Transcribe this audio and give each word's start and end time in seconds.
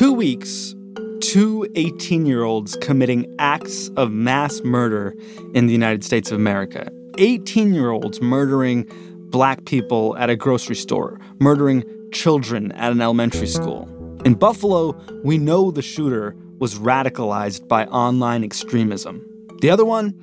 two 0.00 0.14
weeks, 0.14 0.74
two 1.20 1.68
18 1.74 2.24
year 2.24 2.42
olds 2.42 2.74
committing 2.80 3.26
acts 3.38 3.90
of 3.98 4.10
mass 4.10 4.62
murder 4.62 5.14
in 5.52 5.66
the 5.66 5.74
United 5.74 6.02
States 6.02 6.30
of 6.30 6.38
America. 6.38 6.90
18 7.18 7.74
year 7.74 7.90
olds 7.90 8.18
murdering 8.22 8.88
black 9.28 9.66
people 9.66 10.16
at 10.16 10.30
a 10.30 10.36
grocery 10.36 10.74
store, 10.74 11.20
murdering 11.38 11.84
children 12.12 12.72
at 12.72 12.92
an 12.92 13.02
elementary 13.02 13.46
school. 13.46 13.86
In 14.24 14.32
Buffalo, 14.32 14.98
we 15.22 15.36
know 15.36 15.70
the 15.70 15.82
shooter 15.82 16.34
was 16.60 16.76
radicalized 16.78 17.68
by 17.68 17.84
online 17.84 18.42
extremism. 18.42 19.22
The 19.60 19.68
other 19.68 19.84
one, 19.84 20.14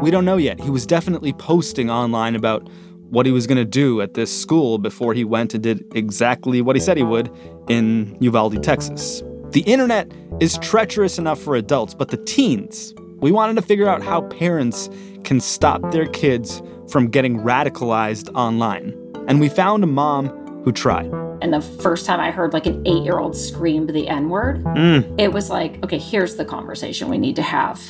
we 0.00 0.10
don't 0.10 0.24
know 0.24 0.38
yet. 0.38 0.58
He 0.60 0.70
was 0.70 0.86
definitely 0.86 1.34
posting 1.34 1.90
online 1.90 2.36
about 2.36 2.66
what 3.10 3.26
he 3.26 3.32
was 3.32 3.46
going 3.46 3.58
to 3.58 3.64
do 3.64 4.00
at 4.00 4.14
this 4.14 4.34
school 4.36 4.78
before 4.78 5.14
he 5.14 5.24
went 5.24 5.54
and 5.54 5.62
did 5.62 5.84
exactly 5.94 6.60
what 6.60 6.76
he 6.76 6.80
said 6.80 6.96
he 6.96 7.02
would 7.02 7.30
in 7.68 8.16
Uvalde, 8.20 8.62
Texas. 8.62 9.22
The 9.50 9.60
internet 9.62 10.10
is 10.40 10.58
treacherous 10.58 11.18
enough 11.18 11.40
for 11.40 11.54
adults, 11.56 11.94
but 11.94 12.08
the 12.08 12.16
teens, 12.18 12.94
we 13.20 13.30
wanted 13.30 13.54
to 13.56 13.62
figure 13.62 13.88
out 13.88 14.02
how 14.02 14.22
parents 14.22 14.90
can 15.24 15.40
stop 15.40 15.90
their 15.92 16.06
kids 16.06 16.62
from 16.88 17.08
getting 17.08 17.38
radicalized 17.40 18.32
online. 18.34 18.94
And 19.28 19.40
we 19.40 19.48
found 19.48 19.82
a 19.82 19.86
mom 19.86 20.28
who 20.64 20.72
tried. 20.72 21.10
And 21.42 21.52
the 21.52 21.60
first 21.60 22.06
time 22.06 22.18
I 22.20 22.30
heard 22.30 22.52
like 22.52 22.66
an 22.66 22.82
eight 22.86 23.02
year 23.04 23.18
old 23.18 23.36
scream 23.36 23.86
the 23.86 24.08
N 24.08 24.28
word, 24.28 24.62
Mm. 24.64 25.18
it 25.18 25.32
was 25.32 25.48
like, 25.50 25.82
okay, 25.84 25.98
here's 25.98 26.36
the 26.36 26.44
conversation 26.44 27.08
we 27.08 27.18
need 27.18 27.36
to 27.36 27.42
have. 27.42 27.80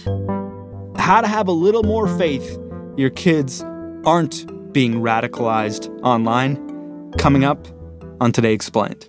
How 0.96 1.21
to 1.21 1.27
have 1.29 1.48
a 1.48 1.52
little 1.52 1.83
more 1.83 2.07
faith 2.19 2.59
your 2.96 3.10
kids 3.10 3.62
aren't 4.05 4.46
being 4.77 5.01
radicalized 5.01 5.89
online. 6.03 7.11
Coming 7.16 7.45
up 7.45 7.66
on 8.21 8.30
Today 8.30 8.53
Explained. 8.53 9.09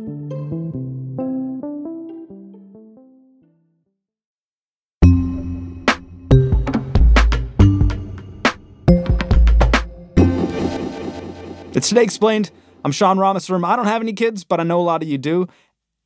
It's 11.81 11.89
Today 11.89 12.03
Explained. 12.03 12.51
I'm 12.85 12.91
Sean 12.91 13.17
Rameswaram. 13.17 13.65
I 13.65 13.75
don't 13.75 13.87
have 13.87 14.03
any 14.03 14.13
kids, 14.13 14.43
but 14.43 14.59
I 14.59 14.63
know 14.63 14.79
a 14.79 14.83
lot 14.83 15.01
of 15.01 15.09
you 15.09 15.17
do. 15.17 15.47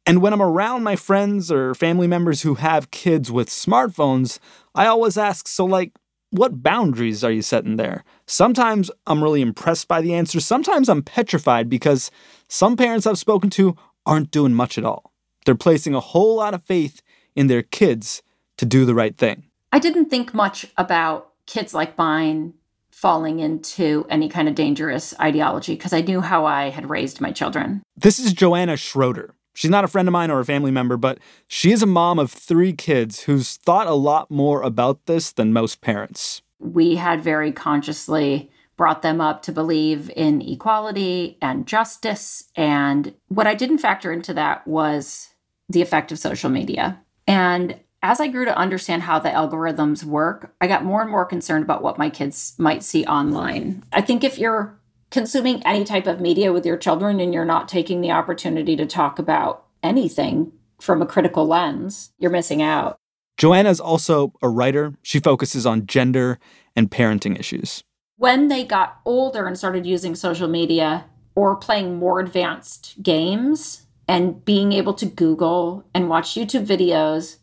And 0.06 0.22
when 0.22 0.32
I'm 0.32 0.42
around 0.42 0.84
my 0.84 0.96
friends 0.96 1.52
or 1.52 1.76
family 1.76 2.08
members 2.08 2.44
who 2.44 2.56
have 2.56 2.92
kids 2.92 3.30
with 3.30 3.50
smartphones, 3.50 4.40
I 4.74 4.86
always 4.86 5.18
ask, 5.18 5.50
so, 5.50 5.66
like, 5.66 5.92
what 6.30 6.64
boundaries 6.64 7.26
are 7.26 7.32
you 7.32 7.42
setting 7.42 7.76
there? 7.76 8.06
Sometimes 8.26 8.90
I'm 9.06 9.22
really 9.22 9.42
impressed 9.42 9.90
by 9.90 10.00
the 10.00 10.14
answers. 10.14 10.46
Sometimes 10.46 10.88
I'm 10.88 11.04
petrified 11.04 11.68
because 11.68 12.10
some 12.48 12.78
parents 12.78 13.06
I've 13.06 13.18
spoken 13.18 13.50
to 13.50 13.76
aren't 14.06 14.32
doing 14.32 14.54
much 14.54 14.78
at 14.78 14.86
all. 14.86 15.12
They're 15.46 15.56
placing 15.56 15.94
a 15.94 16.00
whole 16.00 16.38
lot 16.38 16.54
of 16.54 16.64
faith 16.64 17.02
in 17.36 17.48
their 17.48 17.64
kids 17.64 18.24
to 18.60 18.66
do 18.66 18.86
the 18.86 18.96
right 18.96 19.18
thing. 19.18 19.48
I 19.74 19.80
didn't 19.80 20.06
think 20.06 20.34
much 20.34 20.68
about 20.78 21.34
kids 21.46 21.74
like 21.74 21.98
mine 21.98 22.54
falling 22.96 23.40
into 23.40 24.06
any 24.10 24.30
kind 24.30 24.48
of 24.48 24.56
dangerous 24.56 25.14
ideology 25.20 25.76
because 25.76 25.92
I 25.92 26.00
knew 26.00 26.22
how 26.22 26.46
I 26.46 26.70
had 26.70 26.90
raised 26.90 27.20
my 27.20 27.30
children. 27.30 27.84
This 27.98 28.20
is 28.20 28.32
Joanna 28.32 28.78
Schroeder. 28.78 29.36
She's 29.54 29.70
not 29.70 29.84
a 29.84 29.90
friend 29.90 30.08
of 30.08 30.14
mine 30.14 30.32
or 30.32 30.40
a 30.40 30.46
family 30.46 30.72
member, 30.72 30.96
but 30.96 31.20
she 31.46 31.74
is 31.74 31.84
a 31.84 31.88
mom 31.88 32.20
of 32.20 32.32
three 32.32 32.72
kids 32.72 33.24
who's 33.24 33.58
thought 33.58 33.88
a 33.88 33.94
lot 33.94 34.32
more 34.32 34.62
about 34.62 35.08
this 35.08 35.34
than 35.34 35.52
most 35.52 35.82
parents. 35.82 36.42
We 36.60 36.96
had 36.96 37.22
very 37.22 37.52
consciously 37.52 38.50
brought 38.78 39.02
them 39.02 39.20
up 39.20 39.42
to 39.42 39.52
believe 39.52 40.10
in 40.16 40.42
equality 40.42 41.38
and 41.42 41.68
justice. 41.68 42.46
And 42.56 43.14
what 43.28 43.46
I 43.46 43.56
didn't 43.56 43.80
factor 43.80 44.14
into 44.14 44.34
that 44.36 44.66
was 44.66 45.34
the 45.68 45.82
effect 45.82 46.14
of 46.14 46.20
social 46.20 46.50
media. 46.50 47.02
And 47.28 47.78
as 48.06 48.20
I 48.20 48.28
grew 48.28 48.46
to 48.46 48.56
understand 48.56 49.02
how 49.02 49.18
the 49.18 49.30
algorithms 49.30 50.04
work, 50.04 50.54
I 50.62 50.68
got 50.68 50.86
more 50.86 51.02
and 51.02 51.10
more 51.10 51.26
concerned 51.26 51.64
about 51.64 51.82
what 51.82 51.98
my 51.98 52.12
kids 52.12 52.54
might 52.60 52.84
see 52.84 53.04
online. 53.06 53.84
I 53.92 54.02
think 54.02 54.24
if 54.24 54.38
you're 54.38 54.80
consuming 55.10 55.66
any 55.66 55.84
type 55.84 56.06
of 56.06 56.22
media 56.22 56.54
with 56.54 56.68
your 56.68 56.78
children 56.78 57.20
and 57.20 57.34
you're 57.34 57.46
not 57.46 57.68
taking 57.68 58.02
the 58.02 58.12
opportunity 58.12 58.76
to 58.76 58.86
talk 58.86 59.18
about 59.18 59.66
anything 59.82 60.52
from 60.80 61.02
a 61.02 61.08
critical 61.08 61.48
lens, 61.48 62.12
you're 62.20 62.30
missing 62.30 62.62
out. 62.62 62.96
Joanna's 63.38 63.80
also 63.80 64.34
a 64.40 64.50
writer. 64.50 64.94
She 65.02 65.20
focuses 65.20 65.66
on 65.66 65.88
gender 65.88 66.38
and 66.76 66.92
parenting 66.92 67.40
issues. 67.40 67.84
When 68.18 68.50
they 68.50 68.64
got 68.64 69.00
older 69.04 69.48
and 69.48 69.58
started 69.58 69.88
using 69.88 70.14
social 70.14 70.48
media 70.48 71.06
or 71.34 71.56
playing 71.56 71.98
more 71.98 72.20
advanced 72.20 73.02
games 73.02 73.88
and 74.08 74.46
being 74.46 74.74
able 74.74 74.94
to 74.94 75.08
Google 75.08 75.84
and 75.96 76.08
watch 76.08 76.36
YouTube 76.36 76.68
videos, 76.68 77.38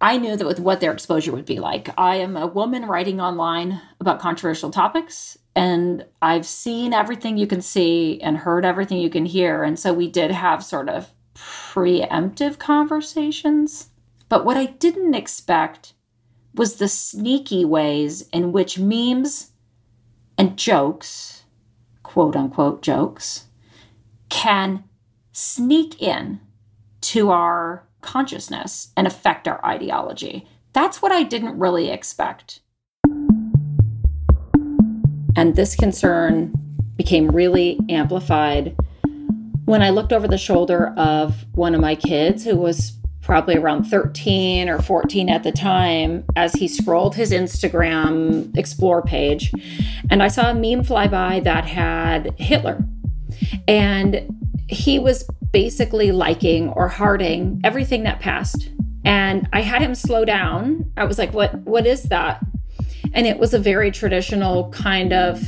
I 0.00 0.18
knew 0.18 0.36
that 0.36 0.46
with 0.46 0.60
what 0.60 0.80
their 0.80 0.92
exposure 0.92 1.32
would 1.32 1.46
be 1.46 1.60
like. 1.60 1.88
I 1.96 2.16
am 2.16 2.36
a 2.36 2.46
woman 2.46 2.86
writing 2.86 3.20
online 3.20 3.80
about 4.00 4.20
controversial 4.20 4.70
topics, 4.70 5.38
and 5.54 6.04
I've 6.20 6.46
seen 6.46 6.92
everything 6.92 7.36
you 7.36 7.46
can 7.46 7.62
see 7.62 8.20
and 8.20 8.38
heard 8.38 8.64
everything 8.64 8.98
you 8.98 9.10
can 9.10 9.24
hear. 9.24 9.62
And 9.62 9.78
so 9.78 9.92
we 9.92 10.10
did 10.10 10.30
have 10.30 10.64
sort 10.64 10.88
of 10.88 11.12
preemptive 11.34 12.58
conversations. 12.58 13.90
But 14.28 14.44
what 14.44 14.56
I 14.56 14.66
didn't 14.66 15.14
expect 15.14 15.94
was 16.54 16.76
the 16.76 16.88
sneaky 16.88 17.64
ways 17.64 18.28
in 18.32 18.52
which 18.52 18.78
memes 18.78 19.52
and 20.36 20.56
jokes, 20.56 21.44
quote 22.02 22.36
unquote 22.36 22.82
jokes, 22.82 23.46
can 24.28 24.84
sneak 25.32 26.00
in 26.00 26.40
to 27.00 27.30
our 27.30 27.86
consciousness 28.04 28.92
and 28.96 29.06
affect 29.06 29.48
our 29.48 29.64
ideology. 29.64 30.46
That's 30.72 31.00
what 31.00 31.12
I 31.12 31.22
didn't 31.22 31.58
really 31.58 31.90
expect. 31.90 32.60
And 35.36 35.56
this 35.56 35.74
concern 35.74 36.54
became 36.96 37.28
really 37.28 37.78
amplified 37.88 38.76
when 39.64 39.82
I 39.82 39.90
looked 39.90 40.12
over 40.12 40.28
the 40.28 40.38
shoulder 40.38 40.94
of 40.96 41.44
one 41.54 41.74
of 41.74 41.80
my 41.80 41.94
kids 41.94 42.44
who 42.44 42.56
was 42.56 42.92
probably 43.22 43.56
around 43.56 43.84
13 43.84 44.68
or 44.68 44.80
14 44.80 45.30
at 45.30 45.42
the 45.42 45.50
time 45.50 46.24
as 46.36 46.52
he 46.52 46.68
scrolled 46.68 47.14
his 47.14 47.32
Instagram 47.32 48.54
explore 48.56 49.00
page 49.00 49.50
and 50.10 50.22
I 50.22 50.28
saw 50.28 50.50
a 50.50 50.54
meme 50.54 50.84
fly 50.84 51.08
by 51.08 51.40
that 51.40 51.64
had 51.64 52.38
Hitler. 52.38 52.84
And 53.66 54.28
he 54.68 54.98
was 54.98 55.26
basically 55.54 56.10
liking 56.10 56.68
or 56.70 56.88
hearting 56.88 57.60
everything 57.62 58.02
that 58.02 58.18
passed. 58.18 58.70
And 59.04 59.48
I 59.52 59.60
had 59.60 59.80
him 59.80 59.94
slow 59.94 60.24
down. 60.24 60.90
I 60.96 61.04
was 61.04 61.16
like, 61.16 61.32
"What 61.32 61.54
what 61.60 61.86
is 61.86 62.02
that?" 62.04 62.44
And 63.12 63.24
it 63.24 63.38
was 63.38 63.54
a 63.54 63.58
very 63.60 63.92
traditional 63.92 64.70
kind 64.70 65.12
of 65.12 65.40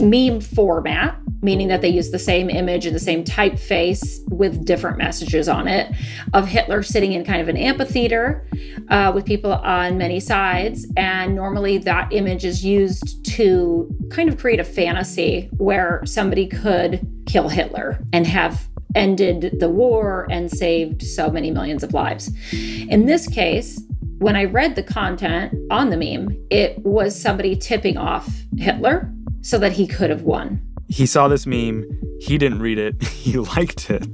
meme 0.00 0.40
format, 0.40 1.18
meaning 1.42 1.66
that 1.66 1.80
they 1.80 1.88
use 1.88 2.12
the 2.12 2.18
same 2.18 2.48
image 2.48 2.86
and 2.86 2.94
the 2.94 3.00
same 3.00 3.24
typeface 3.24 4.06
with 4.30 4.64
different 4.64 4.98
messages 4.98 5.48
on 5.48 5.66
it 5.66 5.92
of 6.32 6.46
Hitler 6.46 6.84
sitting 6.84 7.12
in 7.12 7.24
kind 7.24 7.42
of 7.42 7.48
an 7.48 7.56
amphitheater 7.56 8.46
uh, 8.88 9.10
with 9.12 9.26
people 9.26 9.52
on 9.52 9.98
many 9.98 10.20
sides. 10.20 10.86
And 10.96 11.34
normally 11.34 11.78
that 11.78 12.12
image 12.12 12.44
is 12.44 12.64
used 12.64 13.24
to 13.34 13.90
kind 14.12 14.28
of 14.28 14.38
create 14.38 14.60
a 14.60 14.64
fantasy 14.64 15.50
where 15.56 16.02
somebody 16.04 16.46
could 16.46 17.04
kill 17.26 17.48
Hitler 17.48 17.98
and 18.12 18.26
have 18.26 18.68
ended 18.94 19.56
the 19.60 19.68
war 19.68 20.26
and 20.30 20.50
saved 20.50 21.02
so 21.02 21.30
many 21.30 21.50
millions 21.50 21.82
of 21.82 21.94
lives. 21.94 22.30
In 22.52 23.06
this 23.06 23.26
case, 23.28 23.80
when 24.18 24.36
I 24.36 24.44
read 24.44 24.76
the 24.76 24.82
content 24.82 25.54
on 25.70 25.90
the 25.90 25.96
meme, 25.96 26.36
it 26.50 26.78
was 26.84 27.20
somebody 27.20 27.56
tipping 27.56 27.96
off 27.96 28.28
Hitler 28.56 29.12
so 29.40 29.58
that 29.58 29.72
he 29.72 29.86
could 29.86 30.10
have 30.10 30.22
won. 30.22 30.60
He 30.88 31.06
saw 31.06 31.26
this 31.28 31.46
meme. 31.46 31.84
He 32.20 32.38
didn't 32.38 32.60
read 32.60 32.78
it. 32.78 33.02
He 33.22 33.38
liked 33.38 33.88
it. 33.88 34.06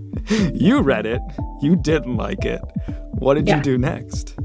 You 0.55 0.81
read 0.83 1.07
it. 1.07 1.21
You 1.63 1.77
didn't 1.77 2.17
like 2.17 2.45
it. 2.45 2.61
What 3.13 3.35
did 3.35 3.49
Yeah. 3.49 3.57
you 3.57 3.63
do 3.63 3.79
next? 3.79 4.37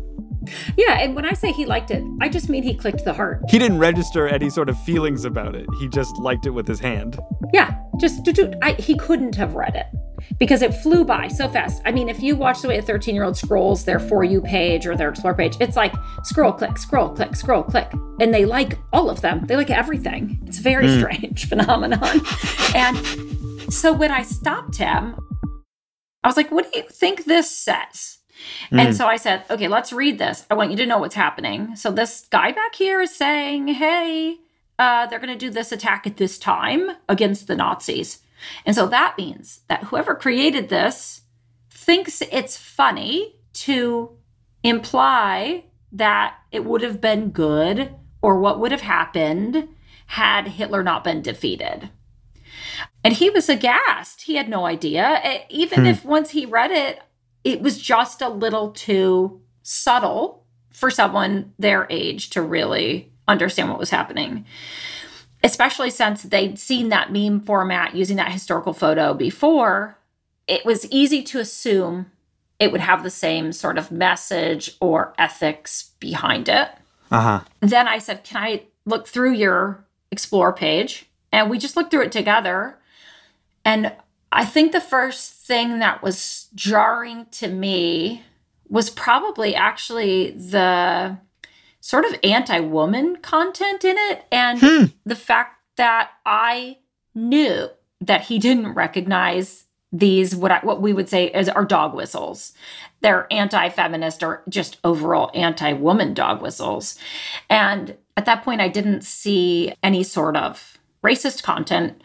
Yeah, 0.78 1.00
and 1.00 1.16
when 1.16 1.26
I 1.26 1.34
say 1.34 1.52
he 1.52 1.66
liked 1.66 1.92
it, 1.92 2.04
I 2.22 2.28
just 2.30 2.50
mean 2.50 2.64
he 2.64 2.74
clicked 2.74 3.06
the 3.06 3.14
heart. 3.14 3.42
He 3.50 3.60
didn't 3.60 3.80
register 3.80 4.28
any 4.28 4.50
sort 4.50 4.68
of 4.70 4.78
feelings 4.84 5.26
about 5.26 5.56
it. 5.56 5.66
He 5.80 5.88
just 5.90 6.18
liked 6.18 6.46
it 6.46 6.50
with 6.52 6.68
his 6.68 6.80
hand. 6.80 7.20
Yeah, 7.54 7.76
just 8.00 8.28
I, 8.62 8.74
he 8.74 8.96
couldn't 8.98 9.36
have 9.36 9.56
read 9.56 9.76
it. 9.76 9.86
Because 10.40 10.62
it 10.62 10.74
flew 10.74 11.04
by 11.04 11.28
so 11.28 11.48
fast. 11.48 11.82
I 11.86 11.92
mean, 11.92 12.10
if 12.10 12.22
you 12.22 12.36
watch 12.36 12.62
the 12.62 12.68
way 12.68 12.78
a 12.78 12.82
13 12.82 13.16
year 13.16 13.24
old 13.24 13.38
scrolls 13.38 13.86
their 13.86 14.00
For 14.00 14.24
You 14.24 14.42
page 14.42 14.86
or 14.86 14.96
their 14.96 15.10
Explore 15.10 15.36
page, 15.36 15.56
it's 15.60 15.76
like 15.76 15.94
scroll, 16.24 16.52
click, 16.52 16.78
scroll, 16.78 17.10
click, 17.10 17.36
scroll, 17.36 17.64
click. 17.64 17.92
And 18.20 18.34
they 18.34 18.46
like 18.46 18.78
all 18.92 19.10
of 19.10 19.22
them, 19.22 19.46
they 19.46 19.56
like 19.56 19.70
everything. 19.70 20.40
It's 20.46 20.60
a 20.60 20.62
very 20.62 20.88
mm. 20.88 21.00
strange 21.00 21.46
phenomenon. 21.50 22.22
and 22.76 23.74
so 23.74 23.94
when 23.94 24.12
I 24.12 24.24
stopped 24.24 24.78
him, 24.78 25.16
I 26.24 26.28
was 26.28 26.38
like, 26.38 26.52
what 26.52 26.72
do 26.72 26.80
you 26.80 26.86
think 26.88 27.26
this 27.26 27.52
says? 27.52 28.20
Mm. 28.72 28.80
And 28.80 28.96
so 28.96 29.08
I 29.08 29.18
said, 29.18 29.44
okay, 29.50 29.68
let's 29.68 29.94
read 29.94 30.18
this. 30.18 30.46
I 30.50 30.54
want 30.54 30.72
you 30.72 30.78
to 30.78 30.86
know 30.86 30.98
what's 30.98 31.16
happening. 31.16 31.76
So 31.76 31.92
this 31.92 32.28
guy 32.30 32.52
back 32.52 32.76
here 32.76 33.02
is 33.02 33.16
saying, 33.16 33.68
hey, 33.68 34.38
uh, 34.80 35.06
they're 35.08 35.20
going 35.20 35.38
to 35.38 35.46
do 35.46 35.52
this 35.52 35.72
attack 35.72 36.08
at 36.08 36.18
this 36.18 36.38
time 36.38 36.92
against 37.08 37.48
the 37.48 37.56
Nazis. 37.56 38.20
And 38.66 38.76
so 38.76 38.88
that 38.88 39.18
means 39.18 39.62
that 39.68 39.86
whoever 39.86 40.16
created 40.16 40.70
this 40.70 41.22
thinks 41.70 42.22
it's 42.32 42.58
funny 42.58 43.36
to 43.54 44.12
imply 44.64 45.66
that 45.92 46.36
it 46.52 46.66
would 46.66 46.82
have 46.82 47.02
been 47.02 47.30
good 47.30 47.94
or 48.22 48.40
what 48.40 48.60
would 48.60 48.72
have 48.72 48.82
happened 48.82 49.68
had 50.08 50.48
Hitler 50.48 50.84
not 50.84 51.04
been 51.04 51.22
defeated. 51.22 51.90
And 53.04 53.14
he 53.14 53.30
was 53.30 53.50
aghast. 53.50 54.24
He 54.24 54.36
had 54.36 54.50
no 54.50 54.66
idea. 54.66 55.42
Even 55.50 55.82
hmm. 55.82 55.86
if 55.88 56.06
once 56.06 56.32
he 56.32 56.46
read 56.46 56.72
it, 56.72 57.00
it 57.44 57.62
was 57.62 57.82
just 57.82 58.22
a 58.22 58.30
little 58.30 58.72
too 58.72 59.42
subtle 59.62 60.46
for 60.72 60.90
someone 60.90 61.54
their 61.60 61.86
age 61.90 62.30
to 62.32 62.42
really 62.42 63.12
understand 63.28 63.70
what 63.70 63.80
was 63.80 63.90
happening 63.90 64.46
especially 65.44 65.90
since 65.90 66.24
they'd 66.24 66.58
seen 66.58 66.90
that 66.90 67.12
meme 67.12 67.42
format 67.42 67.96
using 67.96 68.16
that 68.18 68.32
historical 68.32 68.74
photo 68.74 69.14
before, 69.14 69.98
it 70.48 70.66
was 70.66 70.90
easy 70.90 71.22
to 71.24 71.40
assume 71.40 72.10
it 72.60 72.72
would 72.72 72.82
have 72.82 73.04
the 73.04 73.10
same 73.10 73.52
sort 73.52 73.78
of 73.78 73.92
message 73.92 74.76
or 74.80 75.14
ethics 75.18 75.92
behind 76.00 76.48
it. 76.48 76.70
Uh-huh. 77.12 77.42
Then 77.60 77.88
I 77.88 77.98
said, 77.98 78.24
Can 78.24 78.42
I 78.42 78.64
look 78.86 79.08
through 79.08 79.34
your 79.34 79.86
Explore 80.12 80.54
page? 80.54 81.06
And 81.32 81.50
we 81.50 81.58
just 81.58 81.76
looked 81.76 81.92
through 81.92 82.04
it 82.04 82.12
together. 82.12 82.78
And 83.66 83.94
I 84.32 84.46
think 84.46 84.72
the 84.72 84.82
first 84.82 85.34
thing 85.34 85.80
that 85.80 86.02
was 86.02 86.48
jarring 86.56 87.28
to 87.32 87.48
me 87.48 88.24
was 88.70 88.90
probably 88.90 89.56
actually 89.56 90.32
the 90.32 91.18
sort 91.84 92.06
of 92.06 92.16
anti 92.24 92.62
woman 92.62 93.18
content 93.18 93.84
in 93.84 93.98
it. 93.98 94.24
And 94.32 94.60
hmm. 94.62 94.86
the 95.06 95.18
fact 95.18 95.60
that 95.76 96.12
I 96.26 96.78
knew 97.14 97.68
that 98.00 98.22
he 98.22 98.40
didn't 98.40 98.74
recognize 98.74 99.66
these 99.92 100.34
what 100.34 100.50
I, 100.50 100.60
what 100.60 100.82
we 100.82 100.94
would 100.94 101.10
say 101.10 101.30
as 101.32 101.50
our 101.50 101.66
dog 101.66 101.94
whistles. 101.94 102.54
They're 103.02 103.28
anti-feminist 103.30 104.24
or 104.24 104.44
just 104.48 104.78
overall 104.86 105.30
anti-woman 105.34 106.14
dog 106.14 106.42
whistles. 106.42 106.98
And 107.50 107.98
at 108.16 108.26
that 108.26 108.44
point 108.44 108.62
I 108.62 108.70
didn't 108.70 109.04
see 109.04 109.76
any 109.84 110.04
sort 110.04 110.38
of 110.38 110.78
racist 111.04 111.44
content. 111.44 112.02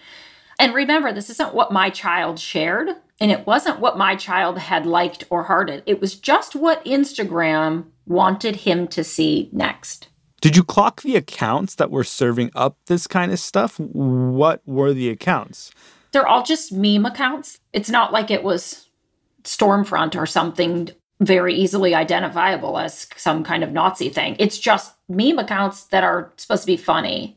And 0.58 0.75
remember, 0.75 1.12
this 1.12 1.30
isn't 1.30 1.54
what 1.54 1.72
my 1.72 1.88
child 1.88 2.40
shared, 2.40 2.90
and 3.20 3.31
it 3.31 3.47
wasn't 3.47 3.81
what 3.81 3.99
my 3.99 4.15
child 4.17 4.59
had 4.59 4.87
liked 4.87 5.25
or 5.31 5.44
hearted. 5.44 5.82
It 5.87 6.00
was 6.00 6.15
just 6.15 6.55
what 6.55 6.85
Instagram 6.85 7.87
wanted 8.06 8.56
him 8.56 8.88
to 8.88 9.03
see 9.05 9.49
next. 9.53 10.09
Did 10.41 10.56
you 10.56 10.62
clock 10.62 11.03
the 11.03 11.17
accounts 11.17 11.75
that 11.76 11.91
were 11.91 12.05
serving 12.05 12.50
up 12.55 12.76
this 12.87 13.06
kind 13.06 13.32
of 13.32 13.41
stuff? 13.41 13.79
What 13.81 14.62
were 14.67 14.93
the 14.93 15.11
accounts? 15.11 15.73
They're 16.12 16.29
all 16.29 16.44
just 16.44 16.73
meme 16.73 17.06
accounts. 17.06 17.59
It's 17.73 17.91
not 17.91 18.12
like 18.12 18.31
it 18.31 18.44
was 18.44 18.88
Stormfront 19.43 20.14
or 20.17 20.26
something 20.26 20.91
very 21.21 21.55
easily 21.55 21.94
identifiable 21.94 22.79
as 22.79 23.09
some 23.17 23.43
kind 23.43 23.64
of 23.64 23.73
Nazi 23.73 24.09
thing. 24.09 24.37
It's 24.38 24.59
just 24.59 24.94
meme 25.09 25.38
accounts 25.38 25.85
that 25.85 26.05
are 26.05 26.32
supposed 26.37 26.62
to 26.62 26.67
be 26.69 26.76
funny. 26.76 27.37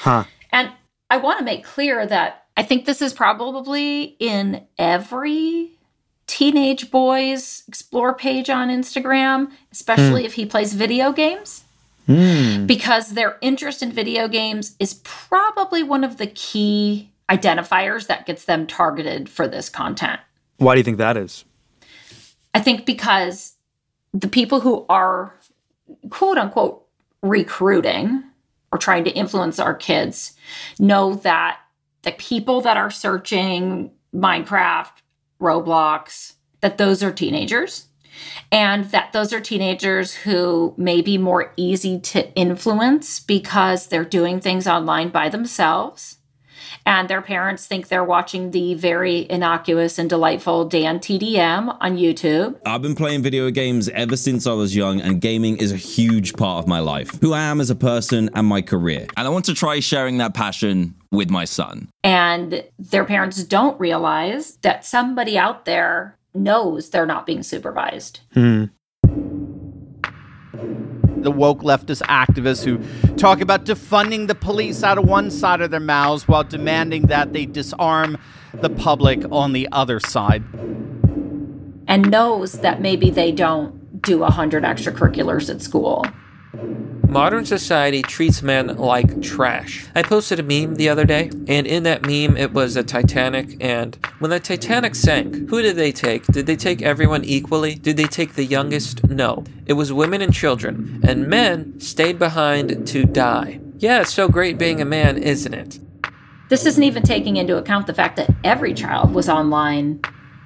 Huh. 0.00 0.24
And 0.50 0.70
I 1.10 1.18
want 1.18 1.38
to 1.38 1.44
make 1.44 1.64
clear 1.64 2.06
that 2.06 2.46
I 2.58 2.64
think 2.64 2.86
this 2.86 3.00
is 3.00 3.14
probably 3.14 4.16
in 4.18 4.66
every 4.76 5.78
teenage 6.26 6.90
boy's 6.90 7.62
explore 7.68 8.14
page 8.14 8.50
on 8.50 8.68
Instagram, 8.68 9.52
especially 9.70 10.24
mm. 10.24 10.26
if 10.26 10.34
he 10.34 10.44
plays 10.44 10.74
video 10.74 11.12
games. 11.12 11.62
Mm. 12.08 12.66
Because 12.66 13.10
their 13.10 13.38
interest 13.42 13.80
in 13.80 13.92
video 13.92 14.26
games 14.26 14.74
is 14.80 14.94
probably 15.04 15.84
one 15.84 16.02
of 16.02 16.16
the 16.16 16.26
key 16.26 17.12
identifiers 17.30 18.08
that 18.08 18.26
gets 18.26 18.44
them 18.46 18.66
targeted 18.66 19.28
for 19.28 19.46
this 19.46 19.68
content. 19.68 20.20
Why 20.56 20.74
do 20.74 20.80
you 20.80 20.84
think 20.84 20.98
that 20.98 21.16
is? 21.16 21.44
I 22.54 22.60
think 22.60 22.86
because 22.86 23.54
the 24.12 24.26
people 24.26 24.58
who 24.58 24.84
are 24.88 25.32
quote 26.10 26.38
unquote 26.38 26.84
recruiting 27.22 28.24
or 28.72 28.78
trying 28.78 29.04
to 29.04 29.10
influence 29.10 29.60
our 29.60 29.74
kids 29.74 30.32
know 30.80 31.14
that 31.14 31.60
the 32.02 32.12
people 32.12 32.60
that 32.62 32.76
are 32.76 32.90
searching 32.90 33.90
Minecraft 34.14 34.92
Roblox, 35.40 36.34
that 36.60 36.78
those 36.78 37.02
are 37.02 37.12
teenagers. 37.12 37.86
And 38.50 38.86
that 38.86 39.12
those 39.12 39.32
are 39.32 39.40
teenagers 39.40 40.12
who 40.12 40.74
may 40.76 41.02
be 41.02 41.18
more 41.18 41.52
easy 41.56 42.00
to 42.00 42.32
influence 42.34 43.20
because 43.20 43.86
they're 43.86 44.04
doing 44.04 44.40
things 44.40 44.66
online 44.66 45.10
by 45.10 45.28
themselves 45.28 46.17
and 46.88 47.06
their 47.06 47.20
parents 47.20 47.66
think 47.66 47.88
they're 47.88 48.02
watching 48.02 48.50
the 48.50 48.72
very 48.72 49.30
innocuous 49.30 49.98
and 49.98 50.08
delightful 50.08 50.66
DanTDM 50.66 51.76
on 51.82 51.98
YouTube. 51.98 52.58
I've 52.64 52.80
been 52.80 52.94
playing 52.94 53.22
video 53.22 53.50
games 53.50 53.90
ever 53.90 54.16
since 54.16 54.46
I 54.46 54.54
was 54.54 54.74
young, 54.74 54.98
and 55.02 55.20
gaming 55.20 55.58
is 55.58 55.70
a 55.70 55.76
huge 55.76 56.32
part 56.32 56.64
of 56.64 56.66
my 56.66 56.80
life, 56.80 57.10
who 57.20 57.34
I 57.34 57.42
am 57.42 57.60
as 57.60 57.68
a 57.68 57.74
person 57.74 58.30
and 58.32 58.46
my 58.46 58.62
career. 58.62 59.06
And 59.18 59.26
I 59.26 59.30
want 59.30 59.44
to 59.44 59.54
try 59.54 59.80
sharing 59.80 60.16
that 60.18 60.32
passion 60.32 60.94
with 61.12 61.28
my 61.28 61.44
son. 61.44 61.90
And 62.02 62.64
their 62.78 63.04
parents 63.04 63.44
don't 63.44 63.78
realize 63.78 64.56
that 64.62 64.86
somebody 64.86 65.36
out 65.36 65.66
there 65.66 66.16
knows 66.32 66.88
they're 66.88 67.04
not 67.04 67.26
being 67.26 67.42
supervised. 67.42 68.20
Hmm 68.32 68.64
the 71.22 71.30
woke 71.30 71.60
leftist 71.60 72.02
activists 72.02 72.64
who 72.64 72.78
talk 73.16 73.40
about 73.40 73.64
defunding 73.64 74.26
the 74.26 74.34
police 74.34 74.82
out 74.82 74.98
of 74.98 75.04
one 75.04 75.30
side 75.30 75.60
of 75.60 75.70
their 75.70 75.80
mouths 75.80 76.26
while 76.28 76.44
demanding 76.44 77.02
that 77.02 77.32
they 77.32 77.46
disarm 77.46 78.18
the 78.54 78.70
public 78.70 79.24
on 79.30 79.52
the 79.52 79.68
other 79.72 80.00
side. 80.00 80.42
And 81.86 82.10
knows 82.10 82.60
that 82.60 82.80
maybe 82.80 83.10
they 83.10 83.32
don't 83.32 84.02
do 84.02 84.18
100 84.18 84.62
extracurriculars 84.62 85.50
at 85.50 85.62
school. 85.62 86.04
Modern 87.08 87.46
society 87.46 88.02
treats 88.02 88.42
men 88.42 88.76
like 88.76 89.22
trash. 89.22 89.86
I 89.94 90.02
posted 90.02 90.38
a 90.38 90.42
meme 90.42 90.74
the 90.74 90.90
other 90.90 91.06
day, 91.06 91.30
and 91.48 91.66
in 91.66 91.84
that 91.84 92.02
meme, 92.02 92.36
it 92.36 92.52
was 92.52 92.76
a 92.76 92.82
Titanic. 92.82 93.56
And 93.62 93.96
when 94.18 94.30
the 94.30 94.38
Titanic 94.38 94.94
sank, 94.94 95.48
who 95.48 95.62
did 95.62 95.76
they 95.76 95.90
take? 95.90 96.26
Did 96.26 96.44
they 96.44 96.54
take 96.54 96.82
everyone 96.82 97.24
equally? 97.24 97.76
Did 97.76 97.96
they 97.96 98.04
take 98.04 98.34
the 98.34 98.44
youngest? 98.44 99.08
No. 99.08 99.44
It 99.64 99.72
was 99.72 99.90
women 99.90 100.20
and 100.20 100.34
children, 100.34 101.00
and 101.02 101.26
men 101.26 101.80
stayed 101.80 102.18
behind 102.18 102.86
to 102.88 103.04
die. 103.04 103.58
Yeah, 103.78 104.02
it's 104.02 104.12
so 104.12 104.28
great 104.28 104.58
being 104.58 104.82
a 104.82 104.84
man, 104.84 105.16
isn't 105.16 105.54
it? 105.54 105.78
This 106.50 106.66
isn't 106.66 106.84
even 106.84 107.04
taking 107.04 107.38
into 107.38 107.56
account 107.56 107.86
the 107.86 107.94
fact 107.94 108.16
that 108.16 108.34
every 108.44 108.74
child 108.74 109.14
was 109.14 109.30
online 109.30 110.02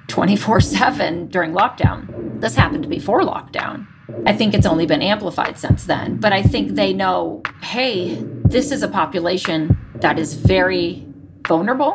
24 0.07 0.61
7 0.61 1.27
during 1.27 1.51
lockdown. 1.51 2.39
This 2.39 2.55
happened 2.55 2.87
before 2.89 3.21
lockdown. 3.21 3.87
I 4.25 4.33
think 4.33 4.53
it's 4.53 4.65
only 4.65 4.85
been 4.85 5.01
amplified 5.01 5.57
since 5.57 5.85
then. 5.85 6.17
But 6.17 6.33
I 6.33 6.41
think 6.43 6.75
they 6.75 6.93
know 6.93 7.41
hey, 7.61 8.15
this 8.45 8.71
is 8.71 8.83
a 8.83 8.87
population 8.87 9.77
that 9.95 10.19
is 10.19 10.33
very 10.33 11.05
vulnerable 11.47 11.93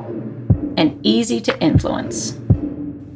and 0.76 0.98
easy 1.04 1.40
to 1.42 1.62
influence. 1.62 2.38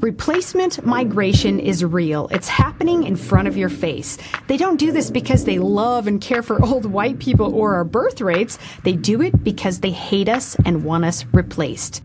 Replacement 0.01 0.85
migration 0.85 1.61
is 1.61 1.85
real. 1.85 2.27
It's 2.33 2.49
happening 2.49 3.05
in 3.05 3.15
front 3.15 3.47
of 3.47 3.57
your 3.57 3.69
face. 3.69 4.19
They 4.49 4.57
don't 4.57 4.77
do 4.77 4.91
this 4.91 5.11
because 5.13 5.45
they 5.45 5.61
love 5.61 6.09
and 6.09 6.21
care 6.21 6.43
for 6.43 6.61
old 6.65 6.87
white 6.87 7.21
people 7.21 7.55
or 7.55 7.77
our 7.77 7.85
birth 7.85 8.21
rates. 8.21 8.59
They 8.83 8.95
do 8.95 9.23
it 9.23 9.45
because 9.45 9.79
they 9.79 9.93
hate 9.93 10.29
us 10.29 10.57
and 10.65 10.85
want 10.85 11.05
us 11.05 11.25
replaced. 11.33 12.03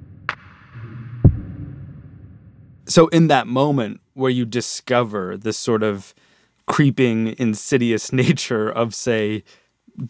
So, 2.85 3.07
in 3.07 3.27
that 3.27 3.47
moment 3.47 3.99
where 4.13 4.31
you 4.31 4.45
discover 4.45 5.35
this 5.35 5.57
sort 5.57 5.83
of 5.83 6.13
creeping, 6.67 7.35
insidious 7.39 8.13
nature 8.13 8.69
of, 8.69 8.93
say, 8.93 9.43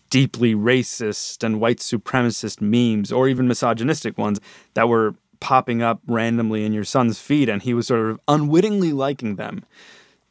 deeply 0.09 0.53
racist 0.53 1.43
and 1.43 1.61
white 1.61 1.77
supremacist 1.77 2.59
memes 2.59 3.11
or 3.11 3.27
even 3.29 3.47
misogynistic 3.47 4.17
ones 4.17 4.39
that 4.73 4.89
were 4.89 5.15
popping 5.39 5.81
up 5.81 6.01
randomly 6.07 6.65
in 6.65 6.73
your 6.73 6.83
son's 6.83 7.19
feed 7.19 7.47
and 7.47 7.61
he 7.61 7.73
was 7.73 7.87
sort 7.87 8.09
of 8.09 8.19
unwittingly 8.27 8.91
liking 8.91 9.35
them. 9.35 9.63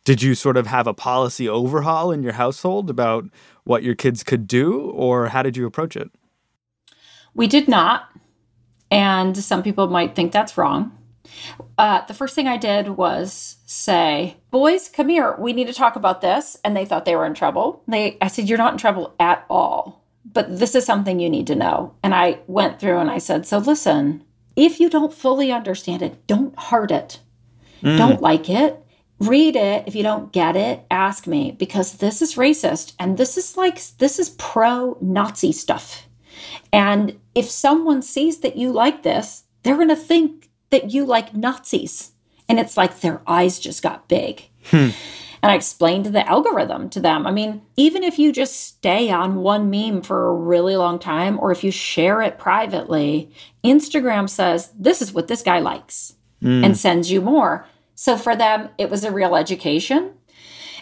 Did 0.04 0.22
you 0.22 0.34
sort 0.34 0.56
of 0.56 0.66
have 0.66 0.86
a 0.86 0.94
policy 0.94 1.48
overhaul 1.48 2.12
in 2.12 2.22
your 2.22 2.34
household 2.34 2.90
about 2.90 3.24
what 3.64 3.82
your 3.82 3.94
kids 3.94 4.22
could 4.22 4.46
do 4.46 4.90
or 4.90 5.28
how 5.28 5.42
did 5.42 5.56
you 5.56 5.66
approach 5.66 5.96
it? 5.96 6.10
We 7.34 7.46
did 7.46 7.66
not. 7.66 8.08
And 8.90 9.36
some 9.36 9.62
people 9.62 9.88
might 9.88 10.14
think 10.14 10.32
that's 10.32 10.56
wrong. 10.56 10.96
Uh, 11.78 12.04
the 12.06 12.14
first 12.14 12.34
thing 12.34 12.48
I 12.48 12.56
did 12.56 12.90
was 12.90 13.56
say, 13.66 14.36
"Boys, 14.50 14.88
come 14.88 15.08
here. 15.08 15.36
We 15.38 15.52
need 15.52 15.66
to 15.66 15.72
talk 15.72 15.96
about 15.96 16.20
this." 16.20 16.56
And 16.64 16.76
they 16.76 16.84
thought 16.84 17.04
they 17.04 17.16
were 17.16 17.26
in 17.26 17.34
trouble. 17.34 17.82
They, 17.86 18.16
I 18.20 18.28
said, 18.28 18.48
"You're 18.48 18.58
not 18.58 18.72
in 18.72 18.78
trouble 18.78 19.14
at 19.20 19.44
all, 19.50 20.04
but 20.24 20.58
this 20.58 20.74
is 20.74 20.84
something 20.84 21.20
you 21.20 21.30
need 21.30 21.46
to 21.48 21.54
know." 21.54 21.94
And 22.02 22.14
I 22.14 22.40
went 22.46 22.80
through 22.80 22.98
and 22.98 23.10
I 23.10 23.18
said, 23.18 23.46
"So 23.46 23.58
listen, 23.58 24.24
if 24.54 24.80
you 24.80 24.88
don't 24.88 25.12
fully 25.12 25.52
understand 25.52 26.02
it, 26.02 26.26
don't 26.26 26.58
heart 26.58 26.90
it. 26.90 27.20
Mm. 27.82 27.98
Don't 27.98 28.22
like 28.22 28.48
it. 28.48 28.82
Read 29.18 29.56
it. 29.56 29.84
If 29.86 29.94
you 29.94 30.02
don't 30.02 30.32
get 30.32 30.56
it, 30.56 30.84
ask 30.90 31.26
me 31.26 31.52
because 31.52 31.98
this 31.98 32.22
is 32.22 32.36
racist 32.36 32.94
and 32.98 33.16
this 33.16 33.36
is 33.36 33.56
like 33.56 33.80
this 33.98 34.18
is 34.18 34.30
pro-Nazi 34.30 35.52
stuff." 35.52 36.08
And 36.72 37.18
if 37.34 37.50
someone 37.50 38.02
sees 38.02 38.40
that 38.40 38.56
you 38.56 38.70
like 38.70 39.02
this, 39.02 39.44
they're 39.62 39.76
going 39.76 39.88
to 39.88 39.96
think 39.96 40.50
that 40.70 40.92
you 40.92 41.04
like 41.04 41.34
Nazis. 41.34 42.12
And 42.48 42.60
it's 42.60 42.76
like 42.76 43.00
their 43.00 43.22
eyes 43.26 43.58
just 43.58 43.82
got 43.82 44.08
big. 44.08 44.48
Hmm. 44.66 44.90
And 45.42 45.52
I 45.52 45.54
explained 45.54 46.06
the 46.06 46.28
algorithm 46.28 46.88
to 46.90 47.00
them. 47.00 47.26
I 47.26 47.30
mean, 47.30 47.62
even 47.76 48.02
if 48.02 48.18
you 48.18 48.32
just 48.32 48.60
stay 48.60 49.10
on 49.10 49.36
one 49.36 49.70
meme 49.70 50.02
for 50.02 50.28
a 50.28 50.34
really 50.34 50.76
long 50.76 50.98
time, 50.98 51.38
or 51.40 51.52
if 51.52 51.62
you 51.62 51.70
share 51.70 52.22
it 52.22 52.38
privately, 52.38 53.30
Instagram 53.62 54.28
says, 54.28 54.72
this 54.76 55.02
is 55.02 55.12
what 55.12 55.28
this 55.28 55.42
guy 55.42 55.58
likes 55.60 56.14
mm. 56.42 56.64
and 56.64 56.76
sends 56.76 57.10
you 57.10 57.20
more. 57.20 57.66
So 57.94 58.16
for 58.16 58.34
them, 58.34 58.70
it 58.78 58.90
was 58.90 59.04
a 59.04 59.12
real 59.12 59.36
education. 59.36 60.14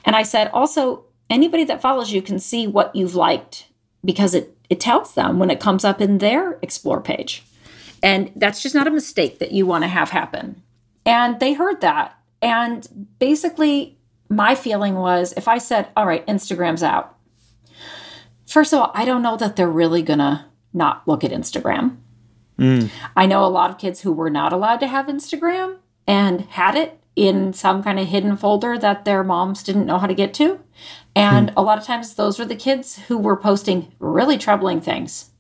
And 0.04 0.16
I 0.16 0.22
said, 0.22 0.50
also, 0.52 1.04
anybody 1.28 1.64
that 1.64 1.80
follows 1.80 2.12
you 2.12 2.22
can 2.22 2.38
see 2.38 2.66
what 2.66 2.94
you've 2.94 3.14
liked 3.14 3.68
because 4.04 4.34
it, 4.34 4.56
it 4.68 4.80
tells 4.80 5.14
them 5.14 5.38
when 5.38 5.50
it 5.50 5.60
comes 5.60 5.84
up 5.84 6.00
in 6.00 6.18
their 6.18 6.58
explore 6.62 7.00
page. 7.00 7.42
And 8.04 8.30
that's 8.36 8.62
just 8.62 8.74
not 8.74 8.86
a 8.86 8.90
mistake 8.90 9.38
that 9.38 9.52
you 9.52 9.64
want 9.64 9.82
to 9.82 9.88
have 9.88 10.10
happen. 10.10 10.62
And 11.06 11.40
they 11.40 11.54
heard 11.54 11.80
that. 11.80 12.14
And 12.42 13.08
basically, 13.18 13.96
my 14.28 14.54
feeling 14.54 14.96
was 14.96 15.32
if 15.38 15.48
I 15.48 15.56
said, 15.56 15.88
all 15.96 16.06
right, 16.06 16.24
Instagram's 16.26 16.82
out, 16.82 17.16
first 18.46 18.74
of 18.74 18.80
all, 18.80 18.90
I 18.94 19.06
don't 19.06 19.22
know 19.22 19.38
that 19.38 19.56
they're 19.56 19.70
really 19.70 20.02
going 20.02 20.18
to 20.18 20.44
not 20.74 21.08
look 21.08 21.24
at 21.24 21.30
Instagram. 21.30 21.96
Mm. 22.58 22.90
I 23.16 23.24
know 23.24 23.42
a 23.42 23.46
lot 23.46 23.70
of 23.70 23.78
kids 23.78 24.02
who 24.02 24.12
were 24.12 24.28
not 24.28 24.52
allowed 24.52 24.80
to 24.80 24.86
have 24.86 25.06
Instagram 25.06 25.78
and 26.06 26.42
had 26.42 26.74
it 26.74 27.00
in 27.16 27.54
some 27.54 27.82
kind 27.82 27.98
of 27.98 28.08
hidden 28.08 28.36
folder 28.36 28.76
that 28.76 29.06
their 29.06 29.24
moms 29.24 29.62
didn't 29.62 29.86
know 29.86 29.98
how 29.98 30.06
to 30.06 30.14
get 30.14 30.34
to. 30.34 30.60
And 31.16 31.50
hmm. 31.50 31.58
a 31.58 31.62
lot 31.62 31.78
of 31.78 31.84
times, 31.84 32.14
those 32.14 32.40
were 32.40 32.44
the 32.44 32.56
kids 32.56 32.98
who 33.06 33.16
were 33.16 33.36
posting 33.36 33.92
really 34.00 34.36
troubling 34.36 34.80
things. 34.80 35.30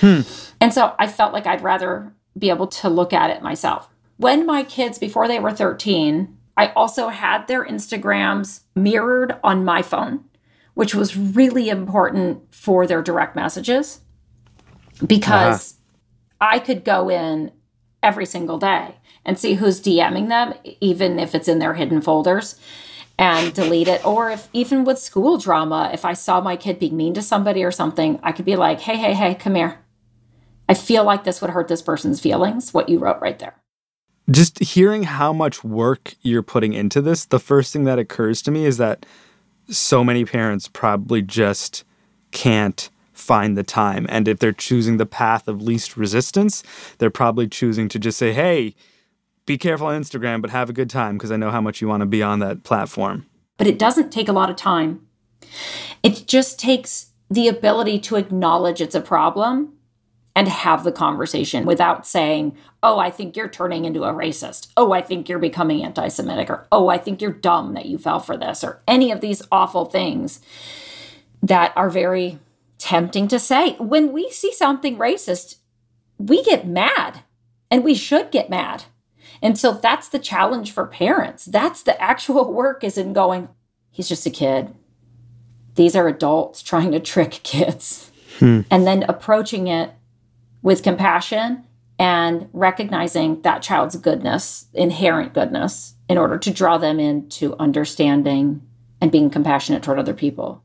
Hmm. 0.00 0.20
And 0.60 0.72
so 0.72 0.94
I 0.98 1.06
felt 1.06 1.32
like 1.32 1.46
I'd 1.46 1.62
rather 1.62 2.12
be 2.38 2.50
able 2.50 2.66
to 2.68 2.88
look 2.88 3.12
at 3.12 3.30
it 3.30 3.42
myself. 3.42 3.88
When 4.16 4.46
my 4.46 4.62
kids, 4.62 4.98
before 4.98 5.26
they 5.26 5.40
were 5.40 5.52
13, 5.52 6.36
I 6.56 6.68
also 6.72 7.08
had 7.08 7.48
their 7.48 7.64
Instagrams 7.64 8.60
mirrored 8.74 9.36
on 9.42 9.64
my 9.64 9.82
phone, 9.82 10.24
which 10.74 10.94
was 10.94 11.16
really 11.16 11.70
important 11.70 12.54
for 12.54 12.86
their 12.86 13.02
direct 13.02 13.34
messages 13.34 14.00
because 15.06 15.74
uh-huh. 16.40 16.56
I 16.56 16.58
could 16.58 16.84
go 16.84 17.08
in 17.08 17.52
every 18.02 18.26
single 18.26 18.58
day 18.58 18.96
and 19.24 19.38
see 19.38 19.54
who's 19.54 19.80
DMing 19.80 20.28
them, 20.28 20.54
even 20.80 21.18
if 21.18 21.34
it's 21.34 21.48
in 21.48 21.58
their 21.58 21.74
hidden 21.74 22.00
folders 22.00 22.58
and 23.18 23.52
delete 23.52 23.88
it. 23.88 24.04
Or 24.04 24.30
if 24.30 24.48
even 24.52 24.84
with 24.84 24.98
school 24.98 25.36
drama, 25.36 25.90
if 25.92 26.04
I 26.04 26.14
saw 26.14 26.40
my 26.40 26.56
kid 26.56 26.78
being 26.78 26.96
mean 26.96 27.14
to 27.14 27.22
somebody 27.22 27.62
or 27.62 27.70
something, 27.70 28.18
I 28.22 28.32
could 28.32 28.46
be 28.46 28.56
like, 28.56 28.80
hey, 28.80 28.96
hey, 28.96 29.12
hey, 29.12 29.34
come 29.34 29.54
here. 29.54 29.79
I 30.70 30.74
feel 30.74 31.02
like 31.02 31.24
this 31.24 31.40
would 31.40 31.50
hurt 31.50 31.66
this 31.66 31.82
person's 31.82 32.20
feelings, 32.20 32.72
what 32.72 32.88
you 32.88 33.00
wrote 33.00 33.20
right 33.20 33.36
there. 33.40 33.56
Just 34.30 34.60
hearing 34.60 35.02
how 35.02 35.32
much 35.32 35.64
work 35.64 36.14
you're 36.22 36.44
putting 36.44 36.74
into 36.74 37.02
this, 37.02 37.24
the 37.24 37.40
first 37.40 37.72
thing 37.72 37.82
that 37.86 37.98
occurs 37.98 38.40
to 38.42 38.52
me 38.52 38.64
is 38.64 38.76
that 38.76 39.04
so 39.68 40.04
many 40.04 40.24
parents 40.24 40.68
probably 40.68 41.22
just 41.22 41.82
can't 42.30 42.88
find 43.12 43.58
the 43.58 43.64
time. 43.64 44.06
And 44.08 44.28
if 44.28 44.38
they're 44.38 44.52
choosing 44.52 44.96
the 44.96 45.06
path 45.06 45.48
of 45.48 45.60
least 45.60 45.96
resistance, 45.96 46.62
they're 46.98 47.10
probably 47.10 47.48
choosing 47.48 47.88
to 47.88 47.98
just 47.98 48.16
say, 48.16 48.32
hey, 48.32 48.76
be 49.46 49.58
careful 49.58 49.88
on 49.88 50.00
Instagram, 50.00 50.40
but 50.40 50.50
have 50.50 50.70
a 50.70 50.72
good 50.72 50.88
time 50.88 51.18
because 51.18 51.32
I 51.32 51.36
know 51.36 51.50
how 51.50 51.60
much 51.60 51.80
you 51.80 51.88
want 51.88 52.02
to 52.02 52.06
be 52.06 52.22
on 52.22 52.38
that 52.38 52.62
platform. 52.62 53.26
But 53.56 53.66
it 53.66 53.76
doesn't 53.76 54.12
take 54.12 54.28
a 54.28 54.32
lot 54.32 54.50
of 54.50 54.54
time. 54.54 55.04
It 56.04 56.28
just 56.28 56.60
takes 56.60 57.10
the 57.28 57.48
ability 57.48 57.98
to 57.98 58.14
acknowledge 58.14 58.80
it's 58.80 58.94
a 58.94 59.00
problem 59.00 59.72
and 60.36 60.48
have 60.48 60.84
the 60.84 60.92
conversation 60.92 61.66
without 61.66 62.06
saying, 62.06 62.56
Oh, 62.82 62.98
I 62.98 63.10
think 63.10 63.36
you're 63.36 63.48
turning 63.48 63.84
into 63.84 64.04
a 64.04 64.12
racist. 64.12 64.68
Oh, 64.76 64.92
I 64.92 65.02
think 65.02 65.28
you're 65.28 65.38
becoming 65.38 65.84
anti 65.84 66.08
Semitic. 66.08 66.50
Or, 66.50 66.66
Oh, 66.70 66.88
I 66.88 66.98
think 66.98 67.20
you're 67.20 67.32
dumb 67.32 67.74
that 67.74 67.86
you 67.86 67.98
fell 67.98 68.20
for 68.20 68.36
this. 68.36 68.62
Or 68.62 68.80
any 68.86 69.10
of 69.10 69.20
these 69.20 69.42
awful 69.50 69.86
things 69.86 70.40
that 71.42 71.72
are 71.76 71.90
very 71.90 72.38
tempting 72.78 73.28
to 73.28 73.38
say. 73.38 73.74
When 73.74 74.12
we 74.12 74.30
see 74.30 74.52
something 74.52 74.96
racist, 74.96 75.56
we 76.18 76.42
get 76.44 76.66
mad 76.66 77.20
and 77.70 77.84
we 77.84 77.94
should 77.94 78.30
get 78.30 78.50
mad. 78.50 78.84
And 79.42 79.58
so 79.58 79.72
that's 79.72 80.08
the 80.08 80.18
challenge 80.18 80.72
for 80.72 80.86
parents. 80.86 81.44
That's 81.44 81.82
the 81.82 82.00
actual 82.00 82.52
work 82.52 82.84
is 82.84 82.98
in 82.98 83.12
going, 83.12 83.48
he's 83.90 84.08
just 84.08 84.26
a 84.26 84.30
kid. 84.30 84.74
These 85.74 85.96
are 85.96 86.08
adults 86.08 86.62
trying 86.62 86.92
to 86.92 87.00
trick 87.00 87.30
kids. 87.42 88.10
Hmm. 88.38 88.62
And 88.70 88.86
then 88.86 89.02
approaching 89.04 89.66
it 89.66 89.92
with 90.62 90.82
compassion 90.82 91.64
and 91.98 92.48
recognizing 92.52 93.42
that 93.42 93.62
child's 93.62 93.96
goodness, 93.96 94.66
inherent 94.72 95.34
goodness, 95.34 95.94
in 96.08 96.16
order 96.16 96.38
to 96.38 96.50
draw 96.50 96.78
them 96.78 96.98
into 96.98 97.54
understanding 97.58 98.62
and 99.00 99.12
being 99.12 99.30
compassionate 99.30 99.82
toward 99.82 99.98
other 99.98 100.14
people. 100.14 100.64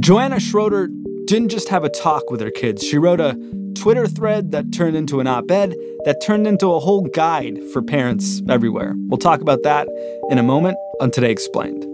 Joanna 0.00 0.40
Schroeder 0.40 0.88
didn't 1.26 1.50
just 1.50 1.68
have 1.68 1.84
a 1.84 1.88
talk 1.88 2.30
with 2.30 2.40
her 2.40 2.50
kids, 2.50 2.82
she 2.82 2.98
wrote 2.98 3.20
a 3.20 3.38
Twitter 3.74 4.06
thread 4.06 4.50
that 4.50 4.72
turned 4.72 4.96
into 4.96 5.20
an 5.20 5.26
op 5.26 5.50
ed 5.50 5.74
that 6.04 6.20
turned 6.22 6.46
into 6.46 6.72
a 6.72 6.80
whole 6.80 7.02
guide 7.02 7.58
for 7.72 7.82
parents 7.82 8.42
everywhere. 8.48 8.94
We'll 9.08 9.18
talk 9.18 9.40
about 9.40 9.62
that 9.64 9.88
in 10.30 10.38
a 10.38 10.42
moment 10.42 10.76
on 11.00 11.10
Today 11.10 11.30
Explained. 11.30 11.89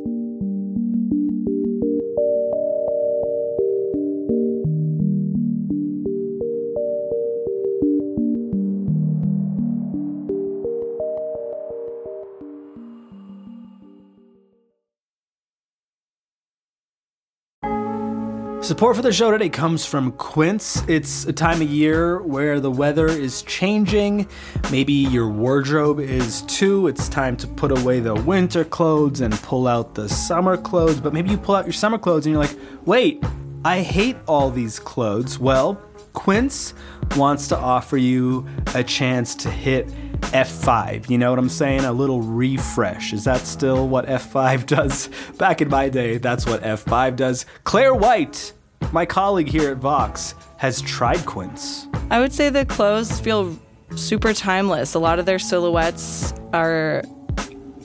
Support 18.67 18.97
for 18.97 19.03
the 19.03 19.13
show 19.13 19.31
today 19.31 19.49
comes 19.49 19.87
from 19.87 20.11
Quince. 20.11 20.83
It's 20.89 21.25
a 21.27 21.33
time 21.33 21.63
of 21.63 21.69
year 21.69 22.21
where 22.21 22.59
the 22.59 22.69
weather 22.69 23.07
is 23.07 23.43
changing. 23.43 24.27
Maybe 24.73 24.93
your 24.93 25.29
wardrobe 25.29 26.01
is 26.01 26.43
too. 26.43 26.89
It's 26.89 27.09
time 27.09 27.37
to 27.37 27.47
put 27.47 27.71
away 27.71 28.01
the 28.01 28.17
winter 28.17 28.65
clothes 28.65 29.21
and 29.21 29.33
pull 29.35 29.69
out 29.69 29.95
the 29.95 30.09
summer 30.09 30.57
clothes. 30.57 31.01
But 31.01 31.13
maybe 31.13 31.31
you 31.31 31.39
pull 31.39 31.55
out 31.55 31.65
your 31.65 31.75
summer 31.75 31.97
clothes 31.97 32.27
and 32.27 32.33
you're 32.33 32.43
like, 32.43 32.59
wait, 32.85 33.25
I 33.65 33.83
hate 33.83 34.17
all 34.27 34.51
these 34.51 34.81
clothes. 34.81 35.39
Well, 35.39 35.81
Quince 36.13 36.75
wants 37.17 37.47
to 37.49 37.57
offer 37.57 37.97
you 37.97 38.49
a 38.75 38.83
chance 38.83 39.37
to 39.37 39.51
hit 39.51 39.89
F5. 40.21 41.09
You 41.11 41.19
know 41.19 41.31
what 41.31 41.39
I'm 41.39 41.49
saying? 41.49 41.85
A 41.85 41.93
little 41.93 42.21
refresh. 42.21 43.13
Is 43.13 43.25
that 43.25 43.41
still 43.41 43.89
what 43.89 44.07
F5 44.07 44.67
does? 44.77 45.09
Back 45.39 45.61
in 45.61 45.69
my 45.69 45.89
day, 45.89 46.19
that's 46.19 46.47
what 46.47 46.63
F5 46.63 47.17
does. 47.17 47.47
Claire 47.65 47.95
White 47.95 48.53
my 48.93 49.05
colleague 49.05 49.49
here 49.49 49.71
at 49.71 49.79
Vox 49.79 50.35
has 50.59 50.81
tried 50.83 51.25
Quince. 51.27 51.87
I 52.11 52.21
would 52.21 52.33
say 52.33 52.51
the 52.51 52.65
clothes 52.65 53.21
feel 53.21 53.57
super 53.97 54.33
timeless. 54.33 54.95
A 54.95 54.99
lot 54.99 55.19
of 55.19 55.27
their 55.27 55.39
silhouettes 55.39 56.33
are 56.53 57.03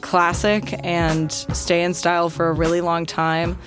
classic 0.01 0.79
and 0.85 1.31
stay 1.31 1.83
in 1.83 1.93
style 1.93 2.29
for 2.29 2.49
a 2.49 2.53
really 2.53 2.81
long 2.81 3.05
time. 3.05 3.57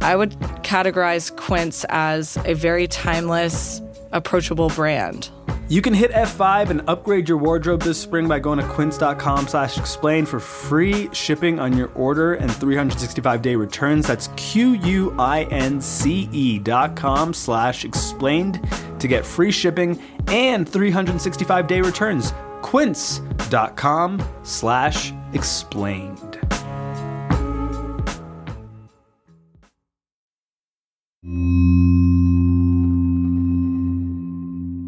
I 0.00 0.16
would 0.16 0.32
categorize 0.62 1.34
Quince 1.36 1.84
as 1.88 2.36
a 2.44 2.54
very 2.54 2.88
timeless, 2.88 3.80
approachable 4.10 4.68
brand. 4.70 5.30
You 5.72 5.80
can 5.80 5.94
hit 5.94 6.10
F5 6.10 6.68
and 6.68 6.82
upgrade 6.86 7.30
your 7.30 7.38
wardrobe 7.38 7.80
this 7.80 7.98
spring 7.98 8.28
by 8.28 8.40
going 8.40 8.58
to 8.58 8.68
quince.com 8.68 9.48
slash 9.48 9.78
explain 9.78 10.26
for 10.26 10.38
free 10.38 11.08
shipping 11.14 11.58
on 11.58 11.74
your 11.78 11.88
order 11.94 12.34
and 12.34 12.50
365-day 12.50 13.56
returns. 13.56 14.06
That's 14.06 14.28
Q-U-I-N-C-E 14.36 14.68
dot 16.58 16.94
com 16.94 17.32
slash 17.32 17.86
explained 17.86 18.60
to 18.98 19.08
get 19.08 19.24
free 19.24 19.50
shipping 19.50 19.98
and 20.26 20.66
365-day 20.66 21.80
returns. 21.80 22.34
Quince.com 22.60 24.20
slash 24.42 25.14
explained. 25.32 26.38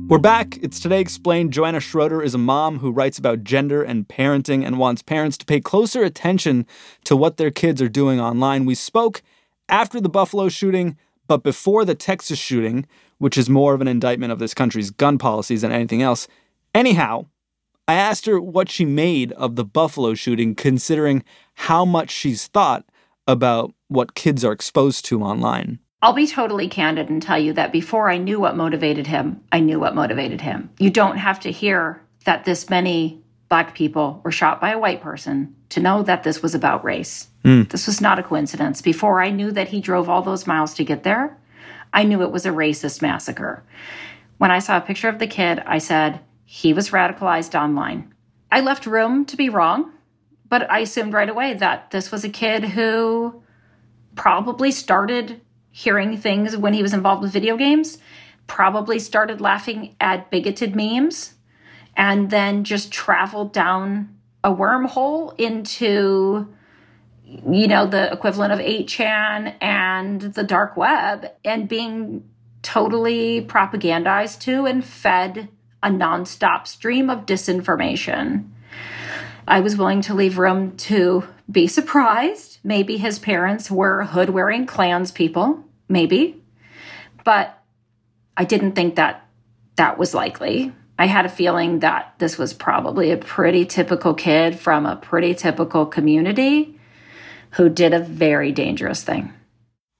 We're 0.06 0.18
back. 0.18 0.58
It's 0.60 0.80
Today 0.80 1.00
Explained. 1.00 1.54
Joanna 1.54 1.80
Schroeder 1.80 2.22
is 2.22 2.34
a 2.34 2.38
mom 2.38 2.80
who 2.80 2.92
writes 2.92 3.16
about 3.16 3.42
gender 3.42 3.82
and 3.82 4.06
parenting 4.06 4.62
and 4.62 4.78
wants 4.78 5.00
parents 5.00 5.38
to 5.38 5.46
pay 5.46 5.60
closer 5.60 6.04
attention 6.04 6.66
to 7.04 7.16
what 7.16 7.38
their 7.38 7.50
kids 7.50 7.80
are 7.80 7.88
doing 7.88 8.20
online. 8.20 8.66
We 8.66 8.74
spoke 8.74 9.22
after 9.70 10.02
the 10.02 10.10
Buffalo 10.10 10.50
shooting, 10.50 10.98
but 11.26 11.42
before 11.42 11.86
the 11.86 11.94
Texas 11.94 12.38
shooting, 12.38 12.86
which 13.16 13.38
is 13.38 13.48
more 13.48 13.72
of 13.72 13.80
an 13.80 13.88
indictment 13.88 14.30
of 14.30 14.38
this 14.38 14.52
country's 14.52 14.90
gun 14.90 15.16
policies 15.16 15.62
than 15.62 15.72
anything 15.72 16.02
else. 16.02 16.28
Anyhow, 16.74 17.24
I 17.88 17.94
asked 17.94 18.26
her 18.26 18.38
what 18.38 18.68
she 18.68 18.84
made 18.84 19.32
of 19.32 19.56
the 19.56 19.64
Buffalo 19.64 20.12
shooting, 20.12 20.54
considering 20.54 21.24
how 21.54 21.86
much 21.86 22.10
she's 22.10 22.46
thought 22.46 22.84
about 23.26 23.72
what 23.88 24.14
kids 24.14 24.44
are 24.44 24.52
exposed 24.52 25.06
to 25.06 25.22
online. 25.22 25.78
I'll 26.04 26.12
be 26.12 26.26
totally 26.26 26.68
candid 26.68 27.08
and 27.08 27.22
tell 27.22 27.38
you 27.38 27.54
that 27.54 27.72
before 27.72 28.10
I 28.10 28.18
knew 28.18 28.38
what 28.38 28.58
motivated 28.58 29.06
him, 29.06 29.40
I 29.50 29.60
knew 29.60 29.80
what 29.80 29.94
motivated 29.94 30.42
him. 30.42 30.68
You 30.78 30.90
don't 30.90 31.16
have 31.16 31.40
to 31.40 31.50
hear 31.50 32.02
that 32.26 32.44
this 32.44 32.68
many 32.68 33.22
black 33.48 33.74
people 33.74 34.20
were 34.22 34.30
shot 34.30 34.60
by 34.60 34.72
a 34.72 34.78
white 34.78 35.00
person 35.00 35.56
to 35.70 35.80
know 35.80 36.02
that 36.02 36.22
this 36.22 36.42
was 36.42 36.54
about 36.54 36.84
race. 36.84 37.28
Mm. 37.42 37.70
This 37.70 37.86
was 37.86 38.02
not 38.02 38.18
a 38.18 38.22
coincidence. 38.22 38.82
Before 38.82 39.22
I 39.22 39.30
knew 39.30 39.50
that 39.52 39.68
he 39.68 39.80
drove 39.80 40.10
all 40.10 40.20
those 40.20 40.46
miles 40.46 40.74
to 40.74 40.84
get 40.84 41.04
there, 41.04 41.38
I 41.94 42.04
knew 42.04 42.20
it 42.20 42.32
was 42.32 42.44
a 42.44 42.50
racist 42.50 43.00
massacre. 43.00 43.64
When 44.36 44.50
I 44.50 44.58
saw 44.58 44.76
a 44.76 44.82
picture 44.82 45.08
of 45.08 45.18
the 45.18 45.26
kid, 45.26 45.60
I 45.60 45.78
said, 45.78 46.20
he 46.44 46.74
was 46.74 46.90
radicalized 46.90 47.58
online. 47.58 48.12
I 48.52 48.60
left 48.60 48.84
room 48.84 49.24
to 49.24 49.38
be 49.38 49.48
wrong, 49.48 49.90
but 50.50 50.70
I 50.70 50.80
assumed 50.80 51.14
right 51.14 51.30
away 51.30 51.54
that 51.54 51.92
this 51.92 52.12
was 52.12 52.24
a 52.24 52.28
kid 52.28 52.62
who 52.62 53.42
probably 54.16 54.70
started 54.70 55.40
hearing 55.74 56.16
things 56.16 56.56
when 56.56 56.72
he 56.72 56.82
was 56.82 56.94
involved 56.94 57.20
with 57.20 57.32
video 57.32 57.56
games, 57.56 57.98
probably 58.46 59.00
started 59.00 59.40
laughing 59.40 59.96
at 60.00 60.30
bigoted 60.30 60.76
memes, 60.76 61.34
and 61.96 62.30
then 62.30 62.62
just 62.62 62.92
traveled 62.92 63.52
down 63.52 64.16
a 64.44 64.54
wormhole 64.54 65.34
into 65.36 66.46
you 67.24 67.66
know 67.66 67.86
the 67.86 68.12
equivalent 68.12 68.52
of 68.52 68.60
8chan 68.60 69.56
and 69.60 70.20
the 70.20 70.44
dark 70.44 70.76
web 70.76 71.32
and 71.44 71.68
being 71.68 72.22
totally 72.62 73.44
propagandized 73.44 74.38
to 74.40 74.66
and 74.66 74.84
fed 74.84 75.48
a 75.82 75.88
nonstop 75.88 76.68
stream 76.68 77.10
of 77.10 77.26
disinformation. 77.26 78.44
I 79.46 79.60
was 79.60 79.76
willing 79.76 80.00
to 80.02 80.14
leave 80.14 80.38
room 80.38 80.76
to 80.78 81.24
be 81.50 81.66
surprised. 81.66 82.58
Maybe 82.64 82.96
his 82.96 83.18
parents 83.18 83.70
were 83.70 84.04
hood 84.04 84.30
wearing 84.30 84.66
Klans 84.66 85.12
people, 85.12 85.64
maybe. 85.88 86.42
But 87.24 87.58
I 88.36 88.44
didn't 88.44 88.72
think 88.72 88.96
that 88.96 89.26
that 89.76 89.98
was 89.98 90.14
likely. 90.14 90.72
I 90.98 91.06
had 91.06 91.26
a 91.26 91.30
feeling 91.30 91.80
that 91.80 92.14
this 92.18 92.38
was 92.38 92.54
probably 92.54 93.10
a 93.10 93.16
pretty 93.16 93.66
typical 93.66 94.14
kid 94.14 94.58
from 94.58 94.86
a 94.86 94.96
pretty 94.96 95.34
typical 95.34 95.86
community 95.86 96.78
who 97.50 97.68
did 97.68 97.92
a 97.92 98.00
very 98.00 98.52
dangerous 98.52 99.02
thing. 99.02 99.32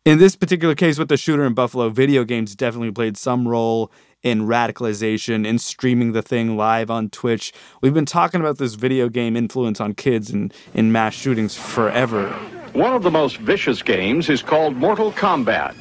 In 0.04 0.18
this 0.18 0.36
particular 0.36 0.74
case 0.74 0.98
with 0.98 1.08
the 1.08 1.16
shooter 1.16 1.44
in 1.44 1.54
Buffalo, 1.54 1.88
video 1.88 2.24
games 2.24 2.54
definitely 2.54 2.92
played 2.92 3.16
some 3.16 3.48
role 3.48 3.90
in 4.25 4.47
radicalization, 4.47 5.47
in 5.47 5.59
streaming 5.59 6.12
the 6.12 6.23
thing 6.23 6.57
live 6.57 6.90
on 6.90 7.11
Twitch. 7.11 7.52
We've 7.83 7.95
been 7.95 8.07
talking 8.07 8.40
about 8.40 8.59
this 8.59 8.75
video 8.75 9.09
game 9.09 9.37
influence 9.37 9.81
on 9.81 9.95
kids 9.95 10.31
and 10.31 10.52
in 10.73 10.90
mass 10.90 11.14
shootings 11.14 11.54
forever. 11.54 12.31
One 12.73 12.95
of 12.95 13.02
the 13.04 13.11
most 13.11 13.37
vicious 13.37 13.83
games 13.83 14.28
is 14.31 14.43
called 14.43 14.75
Mortal 14.75 15.12
Kombat. 15.12 15.76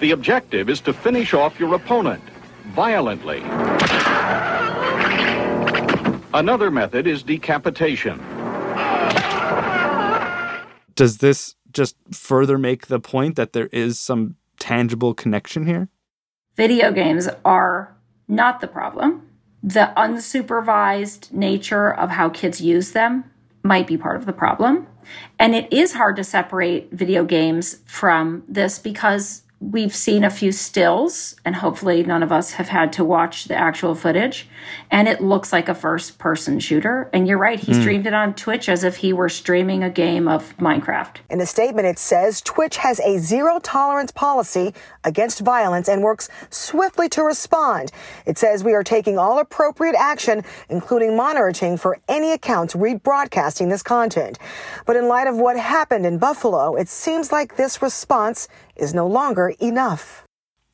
The 0.00 0.10
objective 0.10 0.68
is 0.68 0.80
to 0.82 0.92
finish 0.92 1.32
off 1.32 1.58
your 1.58 1.74
opponent 1.74 2.22
violently. 2.74 3.40
Another 6.34 6.70
method 6.70 7.06
is 7.06 7.22
decapitation. 7.22 8.18
Does 10.96 11.18
this 11.18 11.54
just 11.72 11.96
further 12.12 12.58
make 12.58 12.88
the 12.88 13.00
point 13.00 13.36
that 13.36 13.52
there 13.52 13.68
is 13.68 13.98
some 13.98 14.36
tangible 14.58 15.14
connection 15.14 15.66
here? 15.66 15.88
Video 16.56 16.90
games 16.92 17.28
are 17.44 17.96
not 18.28 18.60
the 18.60 18.66
problem. 18.66 19.28
The 19.62 19.92
unsupervised 19.96 21.32
nature 21.32 21.92
of 21.92 22.10
how 22.10 22.28
kids 22.28 22.60
use 22.60 22.92
them 22.92 23.24
might 23.62 23.86
be 23.86 23.96
part 23.96 24.16
of 24.16 24.26
the 24.26 24.32
problem. 24.32 24.86
And 25.38 25.54
it 25.54 25.72
is 25.72 25.94
hard 25.94 26.16
to 26.16 26.24
separate 26.24 26.90
video 26.92 27.24
games 27.24 27.78
from 27.86 28.44
this 28.48 28.78
because 28.78 29.42
we've 29.58 29.94
seen 29.94 30.22
a 30.22 30.30
few 30.30 30.52
stills, 30.52 31.34
and 31.44 31.56
hopefully 31.56 32.02
none 32.02 32.22
of 32.22 32.30
us 32.30 32.52
have 32.52 32.68
had 32.68 32.92
to 32.92 33.04
watch 33.04 33.44
the 33.44 33.54
actual 33.54 33.94
footage. 33.94 34.48
And 34.90 35.08
it 35.08 35.22
looks 35.22 35.52
like 35.52 35.68
a 35.68 35.74
first 35.74 36.18
person 36.18 36.60
shooter. 36.60 37.08
And 37.12 37.26
you're 37.26 37.38
right, 37.38 37.58
he 37.58 37.72
mm. 37.72 37.80
streamed 37.80 38.06
it 38.06 38.12
on 38.12 38.34
Twitch 38.34 38.68
as 38.68 38.84
if 38.84 38.96
he 38.96 39.14
were 39.14 39.30
streaming 39.30 39.82
a 39.82 39.90
game 39.90 40.28
of 40.28 40.56
Minecraft. 40.58 41.16
In 41.30 41.40
a 41.40 41.46
statement, 41.46 41.86
it 41.86 41.98
says 41.98 42.42
Twitch 42.42 42.76
has 42.76 43.00
a 43.00 43.18
zero 43.18 43.58
tolerance 43.60 44.12
policy 44.12 44.74
against 45.04 45.40
violence 45.40 45.88
and 45.88 46.02
works 46.02 46.28
swiftly 46.50 47.08
to 47.10 47.22
respond. 47.22 47.92
It 48.26 48.36
says 48.36 48.62
we 48.62 48.74
are 48.74 48.84
taking 48.84 49.16
all 49.16 49.38
appropriate 49.38 49.96
action, 49.96 50.44
including 50.68 51.16
monitoring 51.16 51.78
for 51.78 51.98
any 52.08 52.32
accounts 52.32 52.74
rebroadcasting 52.74 53.70
this 53.70 53.82
content. 53.82 54.38
But 54.84 54.96
in 54.96 55.08
light 55.08 55.28
of 55.28 55.36
what 55.36 55.58
happened 55.58 56.04
in 56.04 56.18
Buffalo, 56.18 56.76
it 56.76 56.88
seems 56.88 57.32
like 57.32 57.56
this 57.56 57.80
response 57.80 58.48
is 58.76 58.92
no 58.92 59.06
longer 59.06 59.45
enough. 59.60 60.24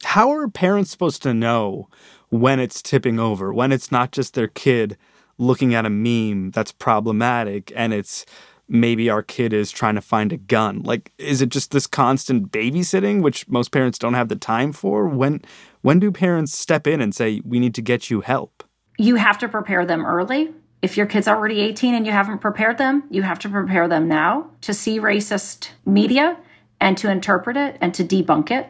How 0.04 0.30
are 0.32 0.48
parents 0.48 0.90
supposed 0.90 1.22
to 1.22 1.34
know 1.34 1.88
when 2.30 2.60
it's 2.60 2.82
tipping 2.82 3.18
over, 3.18 3.52
when 3.52 3.72
it's 3.72 3.92
not 3.92 4.12
just 4.12 4.34
their 4.34 4.48
kid 4.48 4.96
looking 5.38 5.74
at 5.74 5.86
a 5.86 5.90
meme 5.90 6.50
that's 6.50 6.72
problematic 6.72 7.72
and 7.74 7.92
it's 7.92 8.26
maybe 8.68 9.10
our 9.10 9.22
kid 9.22 9.52
is 9.52 9.70
trying 9.70 9.94
to 9.94 10.00
find 10.00 10.32
a 10.32 10.36
gun? 10.36 10.82
Like 10.82 11.12
is 11.18 11.42
it 11.42 11.50
just 11.50 11.70
this 11.70 11.86
constant 11.86 12.50
babysitting 12.50 13.22
which 13.22 13.48
most 13.48 13.70
parents 13.70 13.98
don't 13.98 14.14
have 14.14 14.28
the 14.28 14.36
time 14.36 14.72
for? 14.72 15.08
When 15.08 15.42
when 15.82 15.98
do 15.98 16.10
parents 16.10 16.56
step 16.56 16.86
in 16.86 17.00
and 17.00 17.14
say 17.14 17.40
we 17.44 17.60
need 17.60 17.74
to 17.74 17.82
get 17.82 18.10
you 18.10 18.20
help? 18.20 18.64
You 18.98 19.16
have 19.16 19.38
to 19.38 19.48
prepare 19.48 19.84
them 19.84 20.04
early. 20.04 20.52
If 20.80 20.96
your 20.96 21.06
kid's 21.06 21.28
already 21.28 21.60
18 21.60 21.94
and 21.94 22.06
you 22.06 22.12
haven't 22.12 22.38
prepared 22.38 22.76
them, 22.78 23.04
you 23.08 23.22
have 23.22 23.38
to 23.40 23.48
prepare 23.48 23.86
them 23.86 24.08
now 24.08 24.50
to 24.62 24.74
see 24.74 24.98
racist 24.98 25.70
media 25.86 26.36
and 26.82 26.98
to 26.98 27.08
interpret 27.08 27.56
it 27.56 27.78
and 27.80 27.94
to 27.94 28.04
debunk 28.04 28.50
it. 28.50 28.68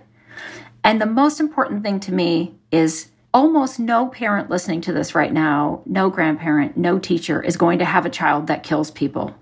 And 0.85 1.01
the 1.01 1.07
most 1.07 1.40
important 1.40 1.83
thing 1.83 1.98
to 2.01 2.12
me 2.12 2.55
is 2.70 3.09
almost 3.33 3.81
no 3.81 4.09
parent 4.09 4.51
listening 4.51 4.83
to 4.83 4.92
this 4.92 5.14
right 5.14 5.33
now, 5.33 5.81
no 5.87 6.11
grandparent, 6.11 6.77
no 6.77 6.98
teacher 6.98 7.42
is 7.42 7.57
going 7.57 7.79
to 7.79 7.87
have 7.87 8.05
a 8.05 8.11
child 8.11 8.48
that 8.48 8.62
kills 8.62 8.90
people. 8.90 9.35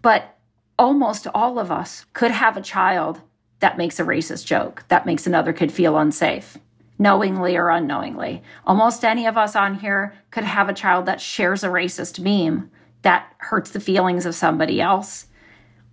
But 0.00 0.38
almost 0.78 1.26
all 1.34 1.58
of 1.58 1.72
us 1.72 2.06
could 2.12 2.30
have 2.30 2.56
a 2.56 2.62
child 2.62 3.20
that 3.58 3.78
makes 3.78 3.98
a 3.98 4.04
racist 4.04 4.46
joke, 4.46 4.84
that 4.88 5.06
makes 5.06 5.26
another 5.26 5.52
kid 5.52 5.72
feel 5.72 5.98
unsafe, 5.98 6.56
knowingly 7.00 7.56
or 7.56 7.68
unknowingly. 7.68 8.44
Almost 8.64 9.04
any 9.04 9.26
of 9.26 9.36
us 9.36 9.56
on 9.56 9.74
here 9.74 10.14
could 10.30 10.44
have 10.44 10.68
a 10.68 10.74
child 10.74 11.06
that 11.06 11.20
shares 11.20 11.64
a 11.64 11.68
racist 11.68 12.20
meme 12.20 12.70
that 13.02 13.32
hurts 13.38 13.70
the 13.70 13.80
feelings 13.80 14.24
of 14.24 14.36
somebody 14.36 14.80
else 14.80 15.26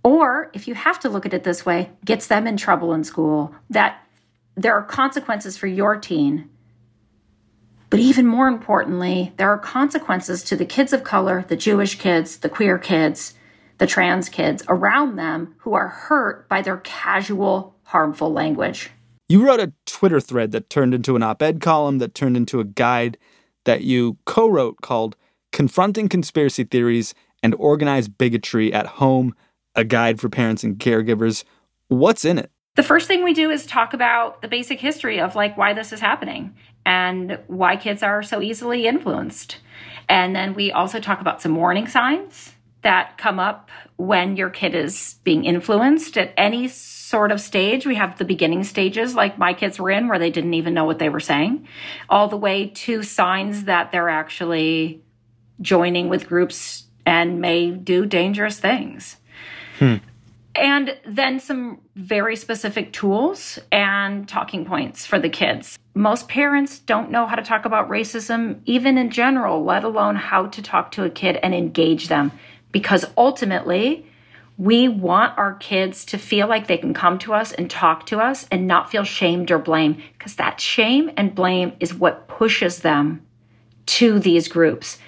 or 0.04 0.50
if 0.52 0.66
you 0.66 0.74
have 0.74 0.98
to 1.00 1.08
look 1.08 1.26
at 1.26 1.34
it 1.34 1.44
this 1.44 1.64
way, 1.64 1.90
gets 2.04 2.26
them 2.26 2.46
in 2.46 2.56
trouble 2.56 2.92
in 2.92 3.04
school, 3.04 3.54
that 3.70 4.04
there 4.54 4.74
are 4.74 4.82
consequences 4.82 5.56
for 5.56 5.66
your 5.66 5.96
teen. 5.96 6.48
But 7.88 8.00
even 8.00 8.26
more 8.26 8.48
importantly, 8.48 9.32
there 9.36 9.50
are 9.50 9.58
consequences 9.58 10.42
to 10.44 10.56
the 10.56 10.64
kids 10.64 10.92
of 10.92 11.04
color, 11.04 11.44
the 11.46 11.56
Jewish 11.56 11.96
kids, 11.96 12.38
the 12.38 12.48
queer 12.48 12.78
kids, 12.78 13.34
the 13.78 13.86
trans 13.86 14.28
kids 14.28 14.62
around 14.68 15.16
them 15.16 15.54
who 15.58 15.74
are 15.74 15.88
hurt 15.88 16.48
by 16.48 16.62
their 16.62 16.78
casual, 16.78 17.76
harmful 17.84 18.32
language. 18.32 18.90
You 19.28 19.46
wrote 19.46 19.60
a 19.60 19.72
Twitter 19.86 20.20
thread 20.20 20.52
that 20.52 20.70
turned 20.70 20.94
into 20.94 21.16
an 21.16 21.22
op 21.22 21.42
ed 21.42 21.60
column 21.60 21.98
that 21.98 22.14
turned 22.14 22.36
into 22.36 22.60
a 22.60 22.64
guide 22.64 23.18
that 23.64 23.82
you 23.82 24.18
co 24.24 24.48
wrote 24.48 24.80
called 24.82 25.16
Confronting 25.52 26.08
Conspiracy 26.08 26.64
Theories 26.64 27.14
and 27.42 27.54
Organized 27.56 28.16
Bigotry 28.18 28.72
at 28.72 28.86
Home 28.86 29.34
a 29.74 29.84
guide 29.84 30.20
for 30.20 30.28
parents 30.28 30.64
and 30.64 30.78
caregivers. 30.78 31.44
What's 31.88 32.24
in 32.24 32.38
it? 32.38 32.50
The 32.74 32.82
first 32.82 33.06
thing 33.06 33.22
we 33.22 33.34
do 33.34 33.50
is 33.50 33.66
talk 33.66 33.92
about 33.92 34.40
the 34.40 34.48
basic 34.48 34.80
history 34.80 35.20
of 35.20 35.34
like 35.34 35.56
why 35.56 35.74
this 35.74 35.92
is 35.92 36.00
happening 36.00 36.54
and 36.86 37.38
why 37.46 37.76
kids 37.76 38.02
are 38.02 38.22
so 38.22 38.40
easily 38.40 38.86
influenced. 38.86 39.58
And 40.08 40.34
then 40.34 40.54
we 40.54 40.72
also 40.72 40.98
talk 40.98 41.20
about 41.20 41.42
some 41.42 41.54
warning 41.54 41.86
signs 41.86 42.52
that 42.82 43.16
come 43.18 43.38
up 43.38 43.70
when 43.96 44.36
your 44.36 44.50
kid 44.50 44.74
is 44.74 45.16
being 45.22 45.44
influenced 45.44 46.16
at 46.18 46.32
any 46.36 46.66
sort 46.68 47.30
of 47.30 47.40
stage. 47.40 47.86
We 47.86 47.94
have 47.94 48.18
the 48.18 48.24
beginning 48.24 48.64
stages, 48.64 49.14
like 49.14 49.38
my 49.38 49.54
kids 49.54 49.78
were 49.78 49.90
in, 49.90 50.08
where 50.08 50.18
they 50.18 50.30
didn't 50.30 50.54
even 50.54 50.74
know 50.74 50.84
what 50.84 50.98
they 50.98 51.08
were 51.08 51.20
saying, 51.20 51.68
all 52.08 52.28
the 52.28 52.36
way 52.36 52.68
to 52.68 53.02
signs 53.02 53.64
that 53.64 53.92
they're 53.92 54.08
actually 54.08 55.04
joining 55.60 56.08
with 56.08 56.28
groups 56.28 56.84
and 57.06 57.40
may 57.40 57.70
do 57.70 58.06
dangerous 58.06 58.58
things. 58.58 59.16
Hmm. 59.82 59.96
and 60.54 60.96
then 61.04 61.40
some 61.40 61.80
very 61.96 62.36
specific 62.36 62.92
tools 62.92 63.58
and 63.72 64.28
talking 64.28 64.64
points 64.64 65.04
for 65.04 65.18
the 65.18 65.28
kids. 65.28 65.76
Most 65.94 66.28
parents 66.28 66.78
don't 66.78 67.10
know 67.10 67.26
how 67.26 67.34
to 67.34 67.42
talk 67.42 67.64
about 67.64 67.88
racism, 67.88 68.60
even 68.64 68.96
in 68.96 69.10
general, 69.10 69.64
let 69.64 69.82
alone 69.82 70.14
how 70.14 70.46
to 70.46 70.62
talk 70.62 70.92
to 70.92 71.04
a 71.04 71.10
kid 71.10 71.36
and 71.42 71.52
engage 71.52 72.06
them. 72.06 72.30
Because 72.70 73.04
ultimately, 73.16 74.06
we 74.56 74.86
want 74.86 75.36
our 75.36 75.54
kids 75.54 76.04
to 76.04 76.18
feel 76.18 76.46
like 76.46 76.68
they 76.68 76.78
can 76.78 76.94
come 76.94 77.18
to 77.18 77.34
us 77.34 77.52
and 77.52 77.68
talk 77.68 78.06
to 78.06 78.20
us 78.20 78.46
and 78.52 78.68
not 78.68 78.88
feel 78.88 79.04
shamed 79.04 79.50
or 79.50 79.58
blame, 79.58 80.00
because 80.12 80.36
that 80.36 80.60
shame 80.60 81.10
and 81.16 81.34
blame 81.34 81.72
is 81.80 81.92
what 81.92 82.28
pushes 82.28 82.80
them 82.80 83.26
to 83.86 84.20
these 84.20 84.46
groups. 84.46 84.98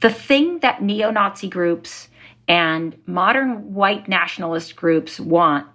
The 0.00 0.10
thing 0.10 0.60
that 0.60 0.80
neo 0.80 1.10
Nazi 1.10 1.48
groups 1.48 2.08
and 2.48 2.96
modern 3.06 3.74
white 3.74 4.08
nationalist 4.08 4.76
groups 4.76 5.18
want 5.18 5.66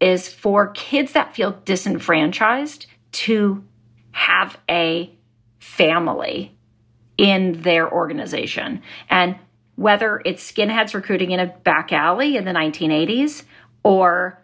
is 0.00 0.32
for 0.32 0.68
kids 0.68 1.12
that 1.12 1.34
feel 1.34 1.60
disenfranchised 1.64 2.86
to 3.12 3.64
have 4.12 4.58
a 4.68 5.10
family 5.58 6.56
in 7.16 7.62
their 7.62 7.90
organization. 7.90 8.82
And 9.08 9.36
whether 9.76 10.22
it's 10.24 10.50
skinheads 10.50 10.94
recruiting 10.94 11.30
in 11.30 11.40
a 11.40 11.46
back 11.46 11.92
alley 11.92 12.36
in 12.36 12.44
the 12.44 12.52
1980s 12.52 13.44
or 13.82 14.42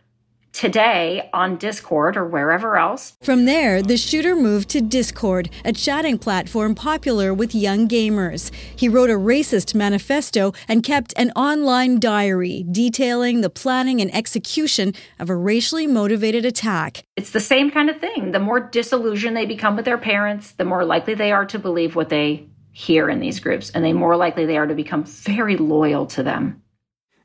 today 0.53 1.29
on 1.33 1.57
Discord 1.57 2.17
or 2.17 2.27
wherever 2.27 2.77
else. 2.77 3.17
From 3.23 3.45
there, 3.47 3.83
the 3.83 3.97
shooter 3.97 4.37
moved 4.37 4.69
to 4.71 4.81
Discord, 4.81 5.51
a 5.65 5.73
chatting 5.73 6.19
platform 6.19 6.75
popular 6.75 7.35
with 7.35 7.55
young 7.55 7.89
gamers. 7.89 8.53
He 8.77 8.89
wrote 8.89 9.11
a 9.11 9.15
racist 9.15 9.75
manifesto 9.75 10.53
and 10.69 10.83
kept 10.83 11.15
an 11.17 11.31
online 11.33 11.99
diary 11.99 12.65
detailing 12.71 13.41
the 13.41 13.51
planning 13.51 14.01
and 14.01 14.15
execution 14.15 14.95
of 15.19 15.31
a 15.31 15.37
racially 15.37 15.87
motivated 15.87 16.45
attack. 16.45 17.05
It's 17.17 17.31
the 17.31 17.41
same 17.41 17.71
kind 17.71 17.91
of 17.91 17.99
thing. 17.99 18.33
The 18.33 18.39
more 18.39 18.61
disillusioned 18.61 19.37
they 19.37 19.47
become 19.47 19.77
with 19.77 19.85
their 19.85 19.99
parents, 19.99 20.53
the 20.53 20.65
more 20.65 20.85
likely 20.85 21.15
they 21.15 21.33
are 21.33 21.47
to 21.47 21.59
believe 21.59 21.97
what 21.97 22.09
they 22.09 22.47
hear 22.73 23.11
in 23.11 23.21
these 23.21 23.39
groups, 23.39 23.71
and 23.71 23.85
the 23.85 23.93
more 23.93 24.17
likely 24.17 24.47
they 24.47 24.57
are 24.57 24.67
to 24.67 24.75
become 24.75 25.05
very 25.05 25.57
loyal 25.57 26.07
to 26.07 26.23
them. 26.23 26.62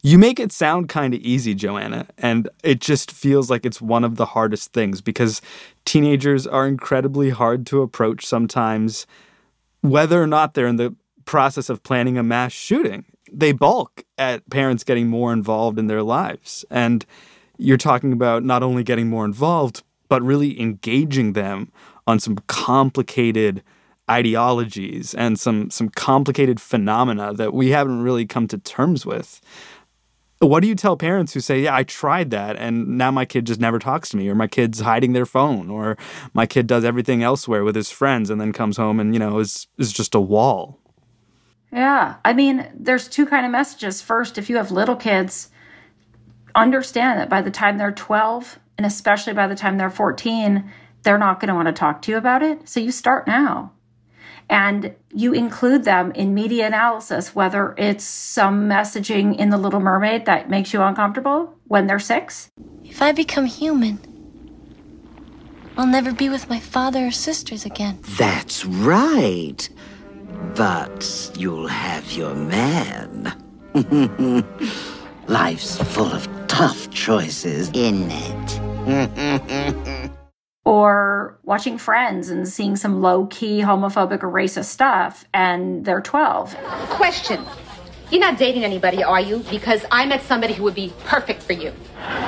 You 0.07 0.17
make 0.17 0.39
it 0.39 0.53
sound 0.53 0.87
kind 0.87 1.13
of 1.13 1.19
easy, 1.19 1.53
Joanna, 1.53 2.07
and 2.17 2.47
it 2.63 2.79
just 2.79 3.11
feels 3.11 3.49
like 3.49 3.65
it's 3.65 3.81
one 3.81 4.05
of 4.05 4.15
the 4.15 4.25
hardest 4.25 4.71
things 4.71 5.01
because 5.01 5.41
teenagers 5.83 6.47
are 6.47 6.65
incredibly 6.65 7.29
hard 7.29 7.65
to 7.67 7.81
approach 7.81 8.25
sometimes, 8.25 9.05
whether 9.81 10.23
or 10.23 10.25
not 10.25 10.53
they're 10.53 10.65
in 10.65 10.77
the 10.77 10.95
process 11.25 11.69
of 11.69 11.83
planning 11.83 12.17
a 12.17 12.23
mass 12.23 12.53
shooting. 12.53 13.03
They 13.33 13.51
balk 13.51 14.05
at 14.17 14.49
parents 14.49 14.85
getting 14.85 15.09
more 15.09 15.33
involved 15.33 15.77
in 15.77 15.87
their 15.87 16.03
lives. 16.03 16.63
And 16.71 17.05
you're 17.57 17.75
talking 17.75 18.13
about 18.13 18.45
not 18.45 18.63
only 18.63 18.85
getting 18.85 19.09
more 19.09 19.25
involved, 19.25 19.83
but 20.07 20.23
really 20.23 20.57
engaging 20.57 21.33
them 21.33 21.69
on 22.07 22.21
some 22.21 22.37
complicated 22.47 23.61
ideologies 24.09 25.13
and 25.15 25.37
some 25.37 25.69
some 25.69 25.89
complicated 25.89 26.61
phenomena 26.61 27.33
that 27.33 27.53
we 27.53 27.71
haven't 27.71 28.01
really 28.01 28.25
come 28.25 28.47
to 28.47 28.57
terms 28.57 29.05
with. 29.05 29.41
What 30.39 30.61
do 30.61 30.67
you 30.67 30.75
tell 30.75 30.95
parents 30.95 31.33
who 31.33 31.39
say, 31.39 31.61
"Yeah, 31.61 31.75
I 31.75 31.83
tried 31.83 32.29
that 32.29 32.57
and 32.57 32.97
now 32.97 33.09
my 33.09 33.25
kid 33.25 33.45
just 33.45 33.59
never 33.59 33.79
talks 33.79 34.09
to 34.09 34.17
me 34.17 34.29
or 34.29 34.35
my 34.35 34.47
kid's 34.47 34.81
hiding 34.81 35.13
their 35.13 35.25
phone 35.25 35.69
or 35.69 35.97
my 36.33 36.45
kid 36.45 36.67
does 36.67 36.85
everything 36.85 37.23
elsewhere 37.23 37.63
with 37.63 37.75
his 37.75 37.89
friends 37.89 38.29
and 38.29 38.39
then 38.39 38.53
comes 38.53 38.77
home 38.77 38.99
and, 38.99 39.13
you 39.13 39.19
know, 39.19 39.39
is 39.39 39.67
is 39.77 39.91
just 39.91 40.13
a 40.13 40.19
wall." 40.19 40.79
Yeah. 41.71 42.15
I 42.23 42.33
mean, 42.33 42.65
there's 42.73 43.07
two 43.07 43.25
kind 43.25 43.45
of 43.45 43.51
messages. 43.51 44.01
First, 44.01 44.37
if 44.37 44.49
you 44.49 44.57
have 44.57 44.71
little 44.71 44.95
kids, 44.95 45.49
understand 46.55 47.19
that 47.19 47.29
by 47.29 47.41
the 47.41 47.51
time 47.51 47.77
they're 47.77 47.91
12 47.91 48.59
and 48.77 48.85
especially 48.85 49.33
by 49.33 49.47
the 49.47 49.55
time 49.55 49.77
they're 49.77 49.89
14, 49.89 50.71
they're 51.03 51.17
not 51.17 51.39
going 51.39 51.49
to 51.49 51.55
want 51.55 51.67
to 51.67 51.73
talk 51.73 52.01
to 52.03 52.11
you 52.11 52.17
about 52.17 52.43
it. 52.43 52.69
So 52.69 52.79
you 52.79 52.91
start 52.91 53.27
now 53.27 53.71
and 54.49 54.95
you 55.17 55.33
include 55.33 55.83
them 55.83 56.11
in 56.11 56.35
media 56.35 56.67
analysis, 56.67 57.33
whether 57.33 57.73
it's 57.75 58.03
some 58.03 58.69
messaging 58.69 59.35
in 59.35 59.49
The 59.49 59.57
Little 59.57 59.79
Mermaid 59.79 60.27
that 60.27 60.47
makes 60.47 60.71
you 60.73 60.83
uncomfortable 60.83 61.55
when 61.65 61.87
they're 61.87 61.97
six. 61.97 62.51
If 62.83 63.01
I 63.01 63.13
become 63.13 63.45
human, 63.45 63.97
I'll 65.75 65.87
never 65.87 66.13
be 66.13 66.29
with 66.29 66.47
my 66.51 66.59
father 66.59 67.07
or 67.07 67.11
sisters 67.11 67.65
again. 67.65 67.97
That's 68.19 68.63
right. 68.63 69.67
But 70.55 71.31
you'll 71.35 71.65
have 71.65 72.11
your 72.11 72.35
man. 72.35 73.33
Life's 75.27 75.81
full 75.95 76.13
of 76.13 76.29
tough 76.47 76.91
choices, 76.91 77.71
isn't 77.73 78.11
it? 78.11 79.87
or 80.67 81.39
watching 81.43 81.77
Friends 81.77 82.27
and 82.27 82.45
seeing 82.45 82.75
some 82.75 83.01
low 83.01 83.25
key 83.27 83.61
homophobic 83.61 84.21
or 84.21 84.29
racist 84.29 84.65
stuff, 84.65 85.23
and 85.33 85.85
they're 85.85 86.01
12. 86.01 86.57
Question 86.89 87.41
You're 88.11 88.19
not 88.19 88.37
dating 88.37 88.65
anybody, 88.65 89.01
are 89.01 89.21
you? 89.21 89.39
Because 89.49 89.85
I 89.93 90.05
met 90.05 90.23
somebody 90.23 90.53
who 90.53 90.63
would 90.63 90.75
be 90.75 90.91
perfect 91.05 91.41
for 91.41 91.53
you. 91.53 91.71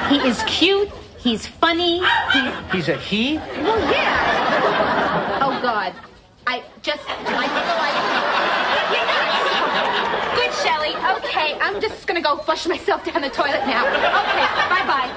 He 0.08 0.19
is 0.19 0.41
cute, 0.47 0.89
he's 1.17 1.45
funny, 1.45 2.02
he's. 2.32 2.54
He's 2.71 2.88
a 2.88 2.95
he? 2.95 3.36
Well, 3.36 3.78
yeah. 3.91 5.39
Oh, 5.41 5.60
God. 5.62 5.93
I 6.47 6.63
just. 6.82 7.04
I 7.08 7.45
Good, 10.36 10.54
Shelly. 10.63 10.95
Okay, 11.17 11.60
I'm 11.60 11.82
just 11.82 12.08
gonna 12.08 12.21
go 12.21 12.38
flush 12.38 12.65
myself 12.67 13.04
down 13.04 13.21
the 13.21 13.30
toilet 13.30 13.67
now. 13.67 13.86
Okay, 13.86 14.47
bye 14.69 14.86
bye. 14.88 15.10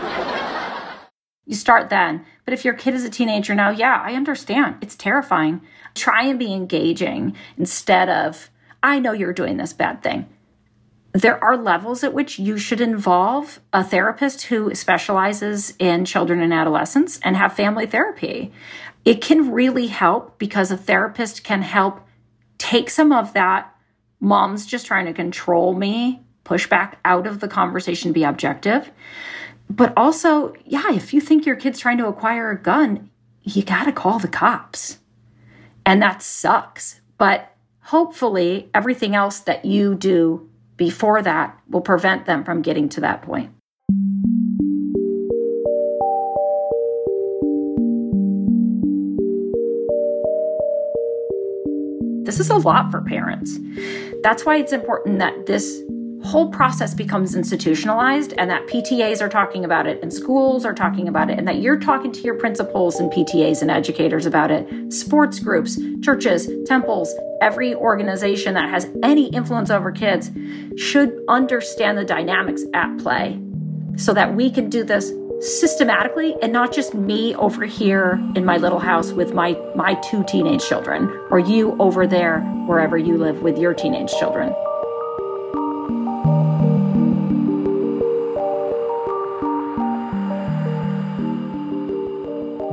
You 1.47 1.55
start 1.55 1.89
then. 1.89 2.27
But 2.45 2.55
if 2.55 2.65
your 2.65 2.75
kid 2.75 2.95
is 2.95 3.05
a 3.05 3.11
teenager 3.11 3.55
now, 3.55 3.71
yeah, 3.71 4.01
I 4.05 4.15
understand. 4.15 4.77
It's 4.81 4.97
terrifying. 4.97 5.61
Try 5.95 6.25
and 6.25 6.39
be 6.39 6.53
engaging 6.53 7.37
instead 7.57 8.09
of, 8.09 8.51
I 8.83 8.99
know 8.99 9.13
you're 9.13 9.33
doing 9.33 9.57
this 9.57 9.73
bad 9.73 10.03
thing. 10.03 10.29
There 11.13 11.43
are 11.45 11.57
levels 11.57 12.03
at 12.03 12.15
which 12.15 12.39
you 12.39 12.57
should 12.57 12.81
involve 12.81 13.61
a 13.73 13.85
therapist 13.85 14.47
who 14.47 14.75
specializes 14.75 15.75
in 15.79 16.05
children 16.05 16.41
and 16.41 16.55
adolescents 16.55 17.21
and 17.23 17.37
have 17.37 17.53
family 17.53 17.87
therapy. 17.87 18.51
It 19.05 19.21
can 19.21 19.53
really 19.53 19.89
help 19.89 20.39
because 20.39 20.71
a 20.71 20.77
therapist 20.77 21.45
can 21.45 21.63
help 21.63 22.01
take 22.57 22.89
some 22.89 23.13
of 23.13 23.35
that 23.35 23.75
mom's 24.21 24.65
just 24.65 24.87
trying 24.87 25.05
to 25.05 25.13
control 25.13 25.75
me, 25.75 26.23
push 26.45 26.67
back 26.67 26.99
out 27.05 27.27
of 27.27 27.41
the 27.41 27.49
conversation, 27.49 28.13
be 28.13 28.25
objective 28.25 28.91
but 29.77 29.95
also, 29.97 30.53
yeah, 30.67 30.93
if 30.93 31.15
you 31.15 31.21
think 31.21 31.47
your 31.47 31.57
kid's 31.57 31.79
trying 31.79 31.97
to 31.97 32.07
acquire 32.07 32.51
a 32.51 32.61
gun, 32.61 33.09
you 33.43 33.63
got 33.63 33.85
to 33.85 33.93
call 33.93 34.19
the 34.19 34.29
cops. 34.29 34.99
And 35.87 36.03
that 36.03 36.23
sucks. 36.23 37.01
But 37.17 37.55
hopefully, 37.81 38.69
everything 38.75 39.15
else 39.15 39.41
that 39.41 39.65
you 39.65 39.95
do 39.95 40.49
before 40.77 41.23
that 41.23 41.59
will 41.71 41.81
prevent 41.81 42.27
them 42.27 42.45
from 42.45 42.61
getting 42.61 42.89
to 42.91 43.01
that 43.01 43.23
point. 43.23 43.51
This 52.27 52.41
is 52.41 52.51
a 52.51 52.57
lot 52.57 52.91
for 52.91 53.01
parents. 53.01 53.59
That's 54.23 54.45
why 54.45 54.57
it's 54.57 54.73
important 54.73 55.19
that 55.19 55.47
this 55.47 55.83
whole 56.33 56.49
process 56.49 56.95
becomes 56.95 57.35
institutionalized 57.35 58.33
and 58.39 58.51
that 58.51 58.67
PTAs 58.67 59.21
are 59.21 59.29
talking 59.29 59.67
about 59.67 59.87
it 59.87 60.03
and 60.03 60.11
schools 60.11 60.65
are 60.65 60.73
talking 60.73 61.07
about 61.07 61.29
it 61.29 61.39
and 61.39 61.47
that 61.47 61.61
you're 61.61 61.79
talking 61.79 62.11
to 62.11 62.23
your 62.23 62.35
principals 62.37 62.99
and 62.99 63.13
PTAs 63.13 63.61
and 63.61 63.71
educators 63.71 64.25
about 64.25 64.51
it, 64.51 64.91
sports 64.91 65.39
groups, 65.39 65.79
churches, 66.01 66.49
temples, 66.65 67.15
every 67.43 67.75
organization 67.75 68.55
that 68.55 68.71
has 68.71 68.89
any 69.03 69.27
influence 69.27 69.71
over 69.71 69.93
kids 69.93 70.31
should 70.79 71.23
understand 71.29 71.99
the 71.99 72.05
dynamics 72.05 72.63
at 72.73 72.97
play 72.97 73.39
so 73.97 74.15
that 74.15 74.35
we 74.35 74.51
can 74.51 74.71
do 74.71 74.83
this 74.85 75.13
systematically 75.61 76.35
and 76.41 76.51
not 76.51 76.73
just 76.73 76.95
me 76.95 77.35
over 77.35 77.67
here 77.67 78.19
in 78.37 78.47
my 78.47 78.57
little 78.57 78.79
house 78.79 79.13
with 79.13 79.35
my 79.35 79.53
my 79.77 79.93
two 79.97 80.25
teenage 80.25 80.67
children 80.67 81.11
or 81.31 81.39
you 81.39 81.77
over 81.79 82.07
there 82.07 82.41
wherever 82.67 82.97
you 82.97 83.19
live 83.19 83.43
with 83.43 83.59
your 83.59 83.75
teenage 83.75 84.13
children. 84.13 84.55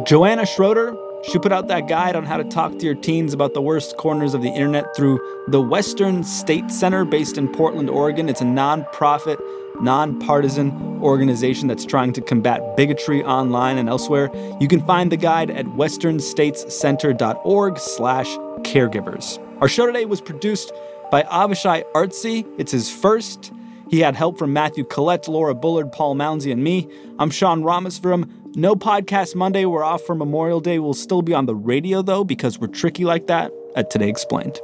Joanna 0.10 0.46
Schroeder, 0.48 0.98
she 1.22 1.38
put 1.38 1.52
out 1.52 1.68
that 1.68 1.88
guide 1.88 2.16
on 2.16 2.26
how 2.26 2.38
to 2.38 2.44
talk 2.44 2.76
to 2.80 2.84
your 2.84 2.96
teens 2.96 3.32
about 3.32 3.54
the 3.54 3.62
worst 3.62 3.96
corners 3.98 4.34
of 4.34 4.42
the 4.42 4.50
internet 4.50 4.96
through 4.96 5.20
the 5.50 5.62
Western 5.62 6.24
State 6.24 6.72
Center 6.72 7.06
based 7.06 7.38
in 7.38 7.48
Portland, 7.48 7.92
Oregon. 7.92 8.28
It's 8.28 8.42
a 8.42 8.46
nonprofit, 8.46 9.38
nonpartisan 9.80 11.00
organization 11.04 11.68
that's 11.68 11.86
trying 11.86 12.12
to 12.14 12.22
combat 12.22 12.76
bigotry 12.76 13.24
online 13.24 13.78
and 13.78 13.88
elsewhere. 13.88 14.32
You 14.60 14.68
can 14.68 14.84
find 14.84 15.12
the 15.12 15.18
guide 15.18 15.52
at 15.52 15.68
westernstatescenter.org 15.68 17.78
slash 17.78 18.36
caregivers. 18.64 19.38
Our 19.62 19.68
show 19.68 19.86
today 19.86 20.06
was 20.06 20.22
produced 20.22 20.72
by 21.12 21.22
Avishay 21.22 21.84
Artsy. 21.94 22.48
It's 22.58 22.72
his 22.72 22.90
first 22.90 23.52
He 23.90 24.00
had 24.00 24.16
help 24.16 24.38
from 24.38 24.54
Matthew 24.54 24.86
Collette, 24.86 25.28
Laura 25.28 25.56
Bullard, 25.56 25.92
Paul 25.92 26.16
Mounsey, 26.16 26.52
and 26.52 26.64
me. 26.64 26.88
I'm 27.18 27.32
Sean 27.32 27.64
Rameswaram. 27.64 28.30
No 28.56 28.76
podcast 28.76 29.36
Monday. 29.36 29.66
We're 29.66 29.84
off 29.84 30.02
for 30.04 30.16
Memorial 30.16 30.60
Day. 30.60 30.80
We'll 30.80 30.94
still 30.94 31.22
be 31.22 31.34
on 31.34 31.46
the 31.46 31.56
radio, 31.56 32.02
though, 32.02 32.24
because 32.24 32.60
we're 32.60 32.68
tricky 32.68 33.06
like 33.06 33.28
that 33.28 33.52
at 33.76 33.92
Today 33.92 34.10
Explained. 34.10 34.60